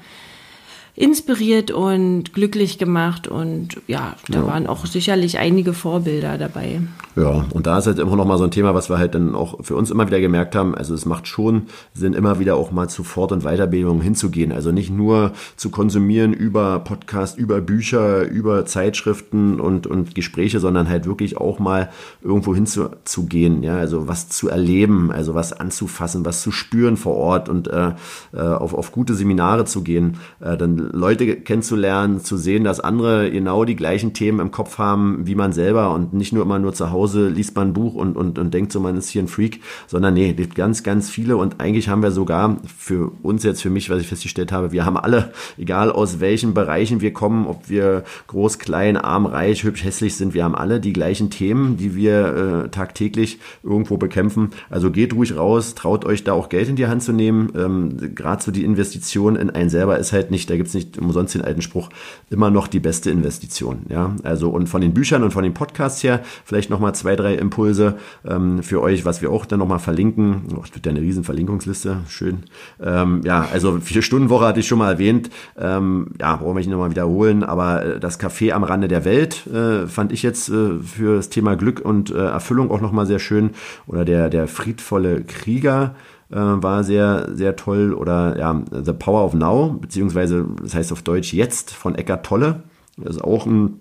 inspiriert 0.98 1.70
und 1.70 2.34
glücklich 2.34 2.80
gemacht 2.80 3.28
und 3.28 3.80
ja, 3.86 4.16
da 4.30 4.40
ja. 4.40 4.48
waren 4.48 4.66
auch 4.66 4.88
sicherlich 4.88 5.38
einige 5.38 5.74
Vorbilder 5.74 6.40
dabei. 6.40 6.82
Ja, 7.16 7.46
und 7.52 7.66
da 7.66 7.78
ist 7.78 7.88
halt 7.88 8.00
immer 8.00 8.16
noch 8.16 8.26
mal 8.26 8.38
so 8.38 8.44
ein 8.44 8.52
Thema, 8.52 8.74
was 8.76 8.90
wir 8.90 8.98
halt 8.98 9.16
dann 9.16 9.36
auch 9.36 9.64
für 9.64 9.76
uns 9.76 9.92
immer 9.92 10.08
wieder 10.08 10.20
gemerkt 10.20 10.56
haben. 10.56 10.76
Also 10.76 10.94
es 10.94 11.06
macht 11.06 11.28
schon 11.28 11.64
Sinn, 11.94 12.14
immer 12.14 12.40
wieder 12.40 12.56
auch 12.56 12.72
mal 12.72 12.90
zu 12.90 13.04
Fort- 13.04 13.32
und 13.32 13.44
Weiterbildung 13.44 14.02
hinzugehen. 14.02 14.52
Also 14.52 14.72
nicht 14.72 14.92
nur 14.92 15.34
zu 15.56 15.70
konsumieren 15.70 16.34
über 16.34 16.80
Podcast, 16.80 17.38
über 17.38 17.62
Bücher, 17.62 18.28
über 18.28 18.66
Zeitschriften 18.66 19.60
und, 19.60 19.88
und 19.88 20.14
Gespräche, 20.14 20.60
sondern 20.60 20.90
halt 20.90 21.08
wirklich 21.08 21.38
auch 21.38 21.58
mal 21.58 21.90
irgendwo 22.22 22.54
hinzugehen. 22.54 23.64
Ja, 23.64 23.78
also 23.78 24.08
was 24.08 24.30
zu 24.30 24.50
erleben, 24.50 25.12
also 25.12 25.34
was 25.34 25.54
anzufassen, 25.54 26.26
was 26.26 26.42
zu 26.42 26.52
spüren 26.52 26.98
vor 26.98 27.16
Ort 27.16 27.50
und 27.50 27.68
äh, 27.68 27.94
äh 28.34 28.40
auf, 28.40 28.76
auf 28.76 28.92
gute 28.92 29.16
Seminare 29.16 29.66
zu 29.66 29.82
gehen. 29.82 30.18
Äh, 30.40 30.56
dann 30.56 30.87
Leute 30.92 31.36
kennenzulernen, 31.38 32.22
zu 32.22 32.38
sehen, 32.38 32.64
dass 32.64 32.80
andere 32.80 33.32
genau 33.32 33.66
die 33.66 33.76
gleichen 33.76 34.14
Themen 34.14 34.40
im 34.40 34.52
Kopf 34.52 34.78
haben 34.78 35.26
wie 35.26 35.36
man 35.36 35.54
selber 35.54 35.94
und 35.94 36.14
nicht 36.14 36.34
nur 36.34 36.44
immer 36.44 36.60
nur 36.60 36.74
zu 36.74 36.92
Hause 36.92 37.28
liest 37.30 37.56
man 37.56 37.70
ein 37.70 37.74
Buch 37.74 37.96
und, 37.96 38.16
und, 38.16 38.40
und 38.40 38.54
denkt 38.54 38.72
so, 38.72 38.80
man 38.80 38.98
ist 38.98 39.10
hier 39.10 39.22
ein 39.22 39.28
Freak, 39.28 39.62
sondern 39.88 40.14
nee, 40.14 40.34
gibt 40.34 40.56
ganz, 40.56 40.84
ganz 40.84 41.10
viele 41.10 41.38
und 41.38 41.60
eigentlich 41.60 41.90
haben 41.90 42.04
wir 42.04 42.12
sogar 42.12 42.58
für 42.78 43.12
uns 43.24 43.44
jetzt, 43.44 43.62
für 43.62 43.70
mich, 43.70 43.90
was 43.90 44.02
ich 44.02 44.08
festgestellt 44.08 44.52
habe, 44.52 44.72
wir 44.72 44.86
haben 44.86 44.98
alle, 44.98 45.32
egal 45.58 45.92
aus 45.92 46.20
welchen 46.20 46.54
Bereichen 46.54 47.02
wir 47.02 47.14
kommen, 47.14 47.48
ob 47.48 47.70
wir 47.70 48.04
groß, 48.28 48.60
klein, 48.60 48.98
arm, 48.98 49.26
reich, 49.26 49.64
hübsch, 49.64 49.84
hässlich 49.84 50.16
sind, 50.16 50.34
wir 50.34 50.44
haben 50.44 50.56
alle 50.56 50.80
die 50.80 50.94
gleichen 50.94 51.30
Themen, 51.30 51.78
die 51.78 51.96
wir 51.96 52.66
äh, 52.66 52.70
tagtäglich 52.70 53.40
irgendwo 53.64 53.98
bekämpfen. 53.98 54.52
Also 54.70 54.92
geht 54.92 55.14
ruhig 55.14 55.36
raus, 55.36 55.76
traut 55.76 56.06
euch 56.06 56.24
da 56.24 56.34
auch 56.34 56.50
Geld 56.50 56.70
in 56.70 56.76
die 56.76 56.88
Hand 56.88 57.04
zu 57.04 57.12
nehmen. 57.12 57.52
Ähm, 57.56 58.16
Gerade 58.16 58.44
so 58.44 58.52
die 58.52 58.64
Investition 58.64 59.36
in 59.36 59.50
einen 59.50 59.70
selber 59.70 59.98
ist 59.98 60.14
halt 60.14 60.32
nicht, 60.32 60.50
da 60.50 60.56
gibt's 60.56 60.74
nicht 60.78 60.98
umsonst 60.98 61.36
den 61.36 61.42
alten 61.42 61.62
Spruch, 61.62 61.90
immer 62.30 62.50
noch 62.50 62.68
die 62.68 62.80
beste 62.80 63.12
Investition. 63.12 63.86
Ja, 63.90 64.16
also 64.24 64.50
und 64.50 64.68
von 64.68 64.82
den 64.82 64.94
Büchern 64.94 65.24
und 65.24 65.32
von 65.32 65.44
den 65.44 65.54
Podcasts 65.54 66.04
her 66.04 66.22
vielleicht 66.46 66.70
nochmal 66.70 66.96
zwei, 66.96 67.16
drei 67.16 67.36
Impulse 67.36 67.98
ähm, 68.26 68.64
für 68.64 68.82
euch, 68.82 69.06
was 69.06 69.22
wir 69.22 69.32
auch 69.32 69.46
dann 69.46 69.60
nochmal 69.60 69.80
verlinken. 69.80 70.44
Oh, 70.54 70.62
das 70.62 70.74
wird 70.74 70.86
ja 70.86 70.92
eine 70.92 71.02
riesen 71.02 71.24
Verlinkungsliste, 71.24 71.98
schön. 72.08 72.44
Ähm, 72.82 73.22
ja, 73.24 73.48
also 73.52 73.80
vier 73.80 74.02
Stunden 74.02 74.30
Woche 74.30 74.46
hatte 74.46 74.60
ich 74.60 74.68
schon 74.68 74.80
mal 74.80 74.92
erwähnt. 74.92 75.30
Ähm, 75.58 76.08
ja, 76.20 76.36
brauchen 76.36 76.56
wir 76.56 76.60
nicht 76.60 76.70
nochmal 76.70 76.92
wiederholen, 76.92 77.44
aber 77.44 77.84
äh, 77.84 78.00
das 78.00 78.20
Café 78.20 78.52
am 78.52 78.64
Rande 78.64 78.88
der 78.88 79.06
Welt 79.06 79.48
äh, 79.48 79.88
fand 79.88 80.12
ich 80.12 80.24
jetzt 80.24 80.50
äh, 80.50 80.80
für 80.80 81.18
das 81.18 81.30
Thema 81.30 81.56
Glück 81.56 81.80
und 81.80 82.12
äh, 82.12 82.18
Erfüllung 82.18 82.72
auch 82.72 82.82
nochmal 82.82 83.06
sehr 83.06 83.20
schön. 83.20 83.52
Oder 83.88 84.06
der, 84.06 84.30
der 84.30 84.48
friedvolle 84.48 85.24
Krieger 85.24 85.96
äh, 86.30 86.36
war 86.36 86.84
sehr, 86.84 87.30
sehr 87.36 87.56
toll. 87.56 87.94
Oder 87.94 88.38
ja, 88.38 88.62
The 88.72 88.94
Power 88.94 89.24
of 89.24 89.34
Now, 89.34 89.78
beziehungsweise 89.80 90.46
das 90.62 90.76
heißt 90.76 90.92
auf 90.92 91.02
Deutsch 91.02 91.34
jetzt 91.34 91.74
von 91.74 91.96
Eckart 91.96 92.26
Tolle. 92.26 92.64
Das 92.98 93.18
ist 93.18 93.24
auch 93.24 93.46
ein 93.46 93.80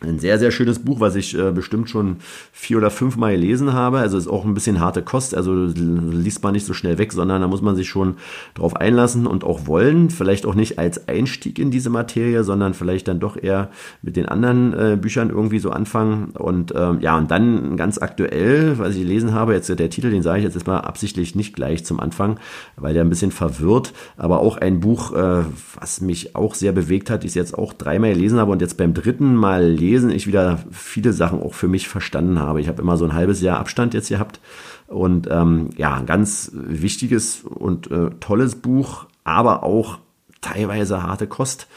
ein 0.00 0.20
sehr, 0.20 0.38
sehr 0.38 0.52
schönes 0.52 0.78
Buch, 0.78 1.00
was 1.00 1.16
ich 1.16 1.36
äh, 1.36 1.50
bestimmt 1.50 1.90
schon 1.90 2.18
vier 2.52 2.76
oder 2.78 2.90
fünf 2.90 3.16
Mal 3.16 3.32
gelesen 3.32 3.72
habe. 3.72 3.98
Also 3.98 4.16
ist 4.16 4.28
auch 4.28 4.44
ein 4.44 4.54
bisschen 4.54 4.80
harte 4.80 5.02
Kost. 5.02 5.34
Also 5.34 5.52
liest 5.54 6.42
man 6.42 6.52
nicht 6.52 6.66
so 6.66 6.72
schnell 6.72 6.98
weg, 6.98 7.12
sondern 7.12 7.40
da 7.40 7.48
muss 7.48 7.62
man 7.62 7.74
sich 7.74 7.88
schon 7.88 8.14
drauf 8.54 8.76
einlassen 8.76 9.26
und 9.26 9.42
auch 9.42 9.66
wollen. 9.66 10.10
Vielleicht 10.10 10.46
auch 10.46 10.54
nicht 10.54 10.78
als 10.78 11.08
Einstieg 11.08 11.58
in 11.58 11.70
diese 11.70 11.90
Materie, 11.90 12.44
sondern 12.44 12.74
vielleicht 12.74 13.08
dann 13.08 13.18
doch 13.18 13.36
eher 13.36 13.70
mit 14.02 14.16
den 14.16 14.26
anderen 14.26 14.72
äh, 14.72 14.96
Büchern 15.00 15.30
irgendwie 15.30 15.58
so 15.58 15.70
anfangen. 15.70 16.30
Und 16.30 16.72
ähm, 16.76 17.00
ja, 17.00 17.18
und 17.18 17.30
dann 17.30 17.76
ganz 17.76 17.98
aktuell, 17.98 18.78
was 18.78 18.94
ich 18.94 19.02
gelesen 19.02 19.34
habe, 19.34 19.54
jetzt 19.54 19.68
der 19.68 19.90
Titel, 19.90 20.10
den 20.10 20.22
sage 20.22 20.38
ich 20.38 20.44
jetzt 20.44 20.54
erstmal 20.54 20.82
absichtlich 20.82 21.34
nicht 21.34 21.54
gleich 21.54 21.84
zum 21.84 21.98
Anfang, 21.98 22.38
weil 22.76 22.94
der 22.94 23.02
ein 23.02 23.10
bisschen 23.10 23.32
verwirrt. 23.32 23.92
Aber 24.16 24.40
auch 24.40 24.58
ein 24.58 24.78
Buch, 24.78 25.12
äh, 25.12 25.42
was 25.78 26.00
mich 26.00 26.36
auch 26.36 26.54
sehr 26.54 26.72
bewegt 26.72 27.10
hat, 27.10 27.24
ich 27.24 27.30
es 27.30 27.34
jetzt 27.34 27.58
auch 27.58 27.72
dreimal 27.72 28.12
gelesen 28.12 28.38
habe 28.38 28.52
und 28.52 28.60
jetzt 28.60 28.76
beim 28.76 28.94
dritten 28.94 29.34
Mal 29.34 29.74
lesen 29.78 30.10
ich 30.10 30.26
wieder 30.26 30.58
viele 30.70 31.12
Sachen 31.12 31.40
auch 31.40 31.54
für 31.54 31.68
mich 31.68 31.88
verstanden 31.88 32.38
habe. 32.38 32.60
Ich 32.60 32.68
habe 32.68 32.82
immer 32.82 32.96
so 32.96 33.04
ein 33.04 33.14
halbes 33.14 33.40
Jahr 33.40 33.58
Abstand 33.58 33.94
jetzt 33.94 34.08
gehabt 34.08 34.40
und 34.86 35.28
ähm, 35.30 35.70
ja, 35.76 35.94
ein 35.94 36.06
ganz 36.06 36.50
wichtiges 36.54 37.42
und 37.42 37.90
äh, 37.90 38.10
tolles 38.20 38.56
Buch, 38.56 39.06
aber 39.24 39.62
auch 39.62 39.98
teilweise 40.40 41.02
harte 41.02 41.26
Kost 41.26 41.68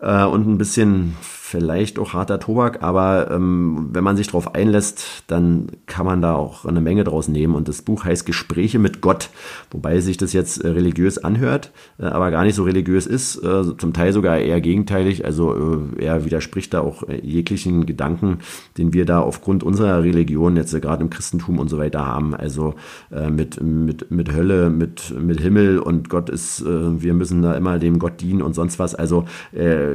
äh, 0.00 0.24
und 0.24 0.46
ein 0.48 0.58
bisschen 0.58 1.16
vielleicht 1.46 1.98
auch 1.98 2.14
harter 2.14 2.40
Tobak, 2.40 2.82
aber 2.82 3.30
ähm, 3.30 3.90
wenn 3.92 4.02
man 4.02 4.16
sich 4.16 4.28
darauf 4.28 4.54
einlässt, 4.54 5.24
dann 5.26 5.66
kann 5.84 6.06
man 6.06 6.22
da 6.22 6.34
auch 6.34 6.64
eine 6.64 6.80
Menge 6.80 7.04
draus 7.04 7.28
nehmen. 7.28 7.54
Und 7.54 7.68
das 7.68 7.82
Buch 7.82 8.06
heißt 8.06 8.24
Gespräche 8.24 8.78
mit 8.78 9.02
Gott, 9.02 9.28
wobei 9.70 10.00
sich 10.00 10.16
das 10.16 10.32
jetzt 10.32 10.64
äh, 10.64 10.68
religiös 10.68 11.18
anhört, 11.18 11.70
äh, 11.98 12.06
aber 12.06 12.30
gar 12.30 12.44
nicht 12.44 12.54
so 12.54 12.62
religiös 12.62 13.06
ist, 13.06 13.36
äh, 13.44 13.76
zum 13.76 13.92
Teil 13.92 14.14
sogar 14.14 14.38
eher 14.38 14.62
gegenteilig. 14.62 15.26
Also 15.26 15.84
äh, 15.98 16.04
er 16.04 16.24
widerspricht 16.24 16.72
da 16.72 16.80
auch 16.80 17.02
äh, 17.02 17.20
jeglichen 17.20 17.84
Gedanken, 17.84 18.38
den 18.78 18.94
wir 18.94 19.04
da 19.04 19.20
aufgrund 19.20 19.62
unserer 19.62 20.02
Religion 20.02 20.56
jetzt 20.56 20.72
äh, 20.72 20.80
gerade 20.80 21.02
im 21.02 21.10
Christentum 21.10 21.58
und 21.58 21.68
so 21.68 21.76
weiter 21.76 22.06
haben. 22.06 22.34
Also 22.34 22.74
mit, 23.10 23.62
mit, 23.62 24.10
mit 24.10 24.32
Hölle, 24.32 24.70
mit, 24.70 25.14
mit 25.18 25.40
Himmel 25.40 25.78
und 25.78 26.08
Gott 26.08 26.30
ist, 26.30 26.64
wir 26.64 27.14
müssen 27.14 27.42
da 27.42 27.54
immer 27.54 27.78
dem 27.78 27.98
Gott 27.98 28.20
dienen 28.20 28.42
und 28.42 28.54
sonst 28.54 28.78
was. 28.78 28.94
Also 28.94 29.24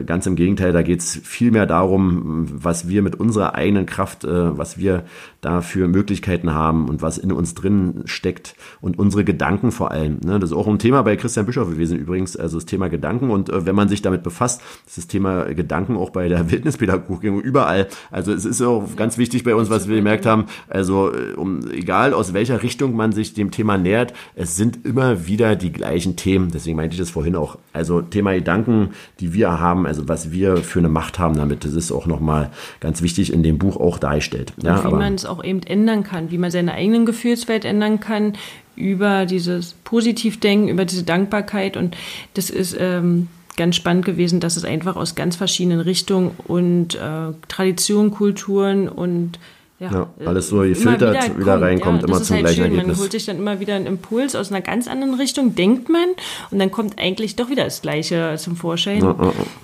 ganz 0.06 0.26
im 0.26 0.36
Gegenteil, 0.36 0.72
da 0.72 0.82
geht 0.82 1.00
es 1.02 1.20
viel 1.24 1.49
vielmehr 1.50 1.66
darum, 1.66 2.46
was 2.54 2.90
wir 2.90 3.02
mit 3.02 3.16
unserer 3.16 3.56
eigenen 3.56 3.88
Kraft, 3.88 4.24
äh, 4.24 4.56
was 4.56 4.78
wir 4.78 5.06
da 5.42 5.62
für 5.62 5.88
Möglichkeiten 5.88 6.54
haben 6.54 6.88
und 6.88 7.02
was 7.02 7.18
in 7.18 7.32
uns 7.32 7.56
drin 7.56 8.04
steckt 8.06 8.56
und 8.82 9.00
unsere 9.00 9.24
Gedanken 9.24 9.72
vor 9.72 9.90
allem. 9.90 10.20
Ne? 10.24 10.38
Das 10.38 10.52
ist 10.52 10.56
auch 10.56 10.68
ein 10.68 10.78
Thema 10.78 11.02
bei 11.02 11.16
Christian 11.16 11.48
Bischof 11.48 11.68
gewesen 11.68 11.98
übrigens, 11.98 12.38
also 12.38 12.58
das 12.58 12.68
Thema 12.68 12.88
Gedanken 12.88 13.32
und 13.32 13.50
äh, 13.50 13.66
wenn 13.66 13.74
man 13.74 13.90
sich 13.90 14.04
damit 14.04 14.22
befasst, 14.22 14.62
ist 14.86 15.00
das 15.00 15.08
Thema 15.08 15.46
Gedanken 15.46 15.98
auch 15.98 16.12
bei 16.12 16.30
der 16.30 16.52
Wildnispädagogik 16.52 17.34
überall. 17.44 17.88
Also 18.12 18.32
es 18.32 18.46
ist 18.46 18.62
auch 18.62 18.96
ganz 18.96 19.18
wichtig 19.18 19.44
bei 19.44 19.56
uns, 19.56 19.72
was 19.72 19.88
wir 19.88 19.96
gemerkt 19.96 20.28
haben, 20.28 20.46
also 20.68 21.12
äh, 21.12 21.34
um, 21.34 21.62
egal 21.72 22.14
aus 22.14 22.34
welcher 22.34 22.62
Richtung 22.62 22.96
man 22.96 23.12
sich 23.12 23.34
dem 23.34 23.50
Thema 23.50 23.80
nähert, 23.80 24.14
es 24.36 24.56
sind 24.56 24.86
immer 24.86 25.26
wieder 25.26 25.56
die 25.56 25.72
gleichen 25.72 26.16
Themen. 26.16 26.52
Deswegen 26.52 26.78
meinte 26.78 26.94
ich 26.94 27.00
das 27.00 27.10
vorhin 27.10 27.36
auch. 27.36 27.58
Also 27.74 28.02
Thema 28.02 28.34
Gedanken, 28.34 28.90
die 29.20 29.34
wir 29.34 29.60
haben, 29.60 29.88
also 29.88 30.08
was 30.08 30.32
wir 30.32 30.58
für 30.58 30.80
eine 30.80 30.90
Macht 30.90 31.18
haben 31.18 31.29
haben 31.30 31.38
damit. 31.38 31.66
Das 31.66 31.74
ist 31.74 31.92
auch 31.92 32.06
nochmal 32.06 32.52
ganz 32.80 33.02
wichtig 33.02 33.32
in 33.32 33.44
dem 33.44 33.58
Buch 33.58 33.78
auch 33.78 33.98
dargestellt. 33.98 34.54
Ja, 34.62 34.84
wie 34.84 34.94
man 34.94 35.16
es 35.16 35.26
auch 35.26 35.44
eben 35.44 35.62
ändern 35.64 36.04
kann, 36.04 36.32
wie 36.32 36.38
man 36.38 36.52
seine 36.52 36.74
eigenen 36.74 37.06
Gefühlswelt 37.06 37.66
ändern 37.66 38.00
kann 38.00 38.34
über 38.76 39.26
dieses 39.26 39.74
Positivdenken, 39.84 40.70
über 40.70 40.86
diese 40.86 41.04
Dankbarkeit. 41.04 41.78
Und 41.78 41.96
das 42.34 42.50
ist 42.50 42.76
ähm, 42.80 43.28
ganz 43.58 43.76
spannend 43.76 44.06
gewesen, 44.06 44.40
dass 44.40 44.58
es 44.58 44.66
einfach 44.66 44.96
aus 44.96 45.16
ganz 45.16 45.36
verschiedenen 45.36 45.82
Richtungen 45.82 46.32
und 46.48 46.96
äh, 46.96 47.34
Traditionen, 47.48 48.12
Kulturen 48.12 48.88
und 48.88 49.40
ja, 49.80 49.92
ja, 49.92 50.10
alles 50.26 50.50
so 50.50 50.60
gefiltert 50.60 51.16
wieder, 51.30 51.40
wieder, 51.40 51.62
reinkommt, 51.62 52.02
ja, 52.02 52.08
immer 52.08 52.22
zum 52.22 52.36
halt 52.36 52.46
gleichen 52.46 52.64
schön. 52.64 52.72
Ergebnis. 52.72 52.98
Man 52.98 53.04
holt 53.04 53.12
sich 53.14 53.26
dann 53.26 53.38
immer 53.38 53.60
wieder 53.62 53.76
einen 53.76 53.86
Impuls 53.86 54.36
aus 54.36 54.52
einer 54.52 54.62
ganz 54.62 54.88
anderen 54.90 55.14
Richtung, 55.14 55.56
denkt 55.56 55.88
man, 55.88 56.10
und 56.52 56.60
dann 56.60 56.70
kommt 56.70 57.00
eigentlich 57.00 57.38
doch 57.38 57.50
wieder 57.50 57.64
das 57.64 57.82
Gleiche 57.82 58.36
zum 58.38 58.58
Vorschein. 58.58 59.02
Ja, 59.02 59.16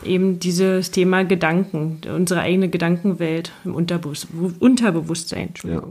Eben 0.05 0.39
dieses 0.39 0.91
Thema 0.91 1.23
Gedanken, 1.25 1.99
unsere 2.13 2.39
eigene 2.39 2.69
Gedankenwelt 2.69 3.51
im 3.65 3.75
Unterbewusst 3.75 4.27
Unterbewusstsein. 4.59 5.49
Ja. 5.63 5.81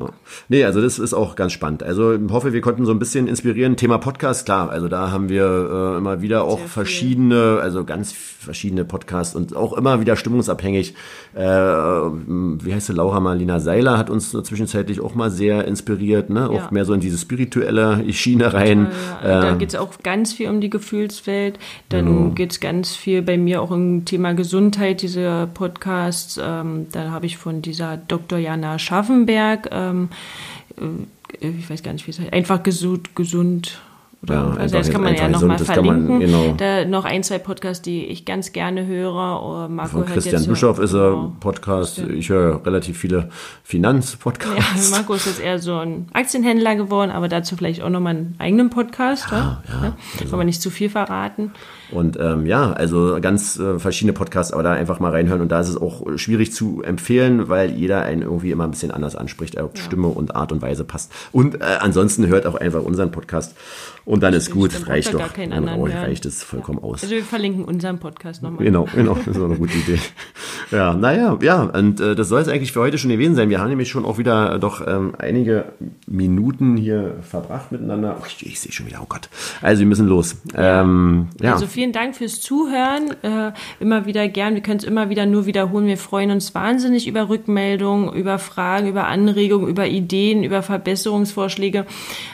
Nee, 0.48 0.64
also 0.64 0.80
das 0.80 0.98
ist 0.98 1.12
auch 1.12 1.37
ganz 1.37 1.52
spannend. 1.52 1.82
Also 1.82 2.14
ich 2.14 2.30
hoffe, 2.30 2.52
wir 2.54 2.62
konnten 2.62 2.87
so 2.87 2.92
ein 2.92 2.98
bisschen 2.98 3.28
inspirieren. 3.28 3.76
Thema 3.76 3.98
Podcast, 3.98 4.46
klar, 4.46 4.70
also 4.70 4.88
da 4.88 5.10
haben 5.10 5.28
wir 5.28 5.44
äh, 5.94 5.98
immer 5.98 6.22
wieder 6.22 6.44
auch 6.44 6.58
Sehr 6.60 6.68
verschiedene, 6.68 7.54
viel. 7.54 7.60
also 7.60 7.84
ganz 7.84 8.12
verschiedene 8.12 8.84
Podcasts 8.84 9.34
und 9.34 9.54
auch 9.54 9.74
immer 9.74 10.00
wieder 10.00 10.16
stimmungsabhängig. 10.16 10.94
Äh, 11.34 11.40
wie 11.44 12.74
heißt 12.74 12.87
sie, 12.87 12.92
Laura 12.92 13.20
Marlina 13.20 13.60
Seiler 13.60 13.98
hat 13.98 14.10
uns 14.14 14.31
zwischenzeitlich 14.31 15.00
auch 15.00 15.14
mal 15.14 15.31
sehr 15.31 15.66
inspiriert, 15.66 16.31
ne? 16.31 16.48
auch 16.48 16.55
ja. 16.55 16.68
mehr 16.70 16.85
so 16.85 16.94
in 16.94 17.00
diese 17.00 17.18
spirituelle 17.18 18.11
Schiene 18.12 18.55
rein. 18.55 18.88
Ja, 19.22 19.29
ja. 19.29 19.40
Da 19.40 19.50
ähm, 19.50 19.59
geht 19.59 19.68
es 19.70 19.74
auch 19.74 19.98
ganz 20.03 20.33
viel 20.33 20.48
um 20.48 20.61
die 20.61 20.70
Gefühlswelt. 20.70 21.59
Dann 21.90 22.07
genau. 22.07 22.31
geht 22.31 22.53
es 22.53 22.61
ganz 22.61 22.96
viel 22.96 23.22
bei 23.22 23.37
mir 23.37 23.61
auch 23.61 23.70
um 23.70 24.05
Thema 24.05 24.33
Gesundheit, 24.33 25.03
diese 25.03 25.48
Podcasts. 25.53 26.40
Ähm, 26.42 26.87
da 26.92 27.11
habe 27.11 27.27
ich 27.27 27.37
von 27.37 27.61
dieser 27.61 27.96
Dr. 27.96 28.38
Jana 28.38 28.79
Schaffenberg, 28.79 29.68
ähm, 29.72 30.09
äh, 30.79 31.48
ich 31.48 31.68
weiß 31.68 31.83
gar 31.83 31.92
nicht, 31.92 32.07
wie 32.07 32.12
es 32.12 32.20
heißt, 32.20 32.33
einfach 32.33 32.62
gesund, 32.62 33.14
gesund 33.14 33.81
oder, 34.24 34.34
ja, 34.34 34.54
also 34.54 34.78
das 34.78 34.90
kann 34.90 35.02
man 35.02 35.14
ja 35.14 35.28
nochmal 35.28 35.58
verlinken. 35.58 36.08
Man, 36.08 36.20
genau. 36.20 36.54
Da 36.56 36.84
noch 36.84 37.04
ein, 37.04 37.22
zwei 37.22 37.38
Podcasts, 37.38 37.82
die 37.82 38.06
ich 38.06 38.24
ganz 38.24 38.52
gerne 38.52 38.87
höre. 38.87 39.68
Marco 39.68 39.98
Von 39.98 40.06
Christian 40.06 40.46
Bischoff 40.46 40.78
ist 40.78 40.94
er 40.94 41.10
genau. 41.10 41.32
Podcast. 41.40 41.98
Ich 41.98 42.30
höre 42.30 42.64
relativ 42.64 42.98
viele 42.98 43.28
Finanzpodcasts. 43.62 44.90
Ja, 44.90 44.96
Marco 44.96 45.14
ist 45.14 45.26
jetzt 45.26 45.40
eher 45.40 45.58
so 45.58 45.76
ein 45.76 46.06
Aktienhändler 46.14 46.74
geworden, 46.74 47.10
aber 47.10 47.28
dazu 47.28 47.56
vielleicht 47.56 47.82
auch 47.82 47.90
nochmal 47.90 48.16
einen 48.16 48.34
eigenen 48.38 48.70
Podcast. 48.70 49.26
Ja, 49.30 49.62
ja, 49.68 49.84
ja. 49.84 49.96
Also. 50.14 50.30
Kann 50.30 50.38
man 50.38 50.46
nicht 50.46 50.62
zu 50.62 50.70
viel 50.70 50.88
verraten. 50.88 51.52
Und 51.90 52.18
ähm, 52.20 52.47
ja, 52.47 52.73
also 52.73 53.18
ganz 53.20 53.59
äh, 53.59 53.79
verschiedene 53.79 54.12
Podcasts, 54.12 54.53
aber 54.53 54.62
da 54.62 54.73
einfach 54.73 55.01
mal 55.01 55.11
reinhören. 55.11 55.40
Und 55.40 55.53
da 55.53 55.61
ist 55.61 55.68
es 55.68 55.77
auch 55.77 56.03
schwierig 56.16 56.53
zu 56.53 56.83
empfehlen, 56.83 57.49
weil 57.49 57.70
jeder 57.70 58.03
einen 58.03 58.23
irgendwie 58.23 58.51
immer 58.51 58.64
ein 58.64 58.70
bisschen 58.70 58.90
anders 58.90 59.16
anspricht, 59.16 59.61
ob 59.61 59.79
Stimme 59.79 60.09
und 60.09 60.35
Art 60.35 60.53
und 60.53 60.62
Weise 60.62 60.85
passt. 60.85 61.12
Und 61.33 61.61
äh, 61.61 61.64
ansonsten 61.81 62.27
hört 62.27 62.47
auch 62.47 62.55
einfach 62.55 62.83
unseren 62.83 63.11
Podcast. 63.11 63.55
Und 64.05 64.23
dann 64.23 64.35
ist 64.35 64.51
gut, 64.51 64.87
reicht 64.87 65.14
doch. 65.14 65.33
Dann 65.33 65.53
anderen, 65.53 65.83
reicht 65.83 66.27
es 66.27 66.42
vollkommen 66.42 66.79
ja. 66.83 66.85
aus. 66.85 67.03
Also 67.03 67.14
wir 67.14 67.25
verlinken 67.25 67.64
unseren 67.64 67.99
Podcast 67.99 68.42
nochmal. 68.42 68.62
Genau, 68.62 68.87
genau, 68.94 69.14
das 69.14 69.29
ist 69.29 69.38
auch 69.38 69.47
eine 69.47 69.57
gute 69.57 69.77
Idee. 69.79 69.99
Ja, 70.70 70.94
naja, 70.94 71.38
ja, 71.42 71.62
und 71.62 72.01
äh, 72.01 72.14
das 72.14 72.29
soll 72.29 72.40
es 72.40 72.49
eigentlich 72.49 72.73
für 72.73 72.81
heute 72.81 72.97
schon 72.97 73.11
gewesen 73.11 73.37
sein. 73.37 73.51
Wir 73.51 73.61
haben 73.61 73.68
nämlich 73.68 73.90
schon 73.90 74.05
auch 74.05 74.18
wieder 74.18 74.59
doch 74.59 74.85
ähm, 74.85 75.14
einige 75.18 75.66
Minuten 76.07 76.77
hier 76.77 77.16
verbracht 77.20 77.70
miteinander. 77.70 78.16
Oh, 78.18 78.25
ich, 78.27 78.44
ich 78.44 78.61
sehe 78.61 78.73
schon 78.73 78.87
wieder, 78.87 79.01
oh 79.03 79.07
Gott. 79.07 79.29
Also 79.61 79.81
wir 79.81 79.87
müssen 79.87 80.09
los. 80.09 80.37
Ähm, 80.57 81.29
ja. 81.40 81.53
Also 81.53 81.66
vielen 81.74 81.92
Dank 81.92 82.16
fürs 82.16 82.40
Zuhören. 82.40 83.10
Äh, 83.22 83.52
immer 83.80 84.06
wieder 84.06 84.28
gern. 84.28 84.54
Wir 84.54 84.62
können 84.62 84.78
es 84.78 84.84
immer 84.84 85.10
wieder 85.10 85.26
nur 85.26 85.46
wiederholen. 85.46 85.87
Wir 85.87 85.98
freuen 85.98 86.30
uns 86.30 86.54
wahnsinnig 86.54 87.06
über 87.06 87.28
Rückmeldungen, 87.28 88.12
über 88.14 88.38
Fragen, 88.38 88.88
über 88.88 89.06
Anregungen, 89.08 89.68
über 89.68 89.87
Ideen, 89.87 90.44
über 90.44 90.62
Verbesserungsvorschläge. 90.62 91.84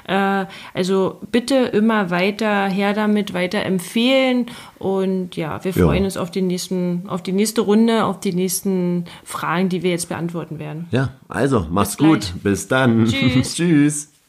Äh, 0.07 0.45
also 0.75 1.21
bitte 1.33 1.57
immer 1.57 2.11
weiter 2.11 2.67
her 2.67 2.93
damit, 2.93 3.35
weiter 3.35 3.65
empfehlen. 3.65 4.47
Und 4.79 5.37
ja, 5.37 5.65
wir 5.65 5.73
freuen 5.73 6.03
ja. 6.03 6.05
uns 6.05 6.17
auf 6.17 6.31
die, 6.31 6.43
nächsten, 6.43 7.05
auf 7.09 7.23
die 7.23 7.33
nächste 7.33 7.63
Runde, 7.63 8.05
auf 8.05 8.21
die 8.21 8.33
nächsten 8.33 9.07
Fragen, 9.25 9.69
die 9.69 9.83
wir 9.83 9.91
jetzt 9.91 10.09
beantworten 10.09 10.59
werden. 10.59 10.87
Ja, 10.91 11.15
also 11.29 11.67
mach's 11.71 11.97
Bis 11.97 12.07
gut. 12.07 12.33
Bis 12.43 12.69
dann. 12.69 13.07
Tschüss. 13.07 13.55
Tschüss. 13.55 14.20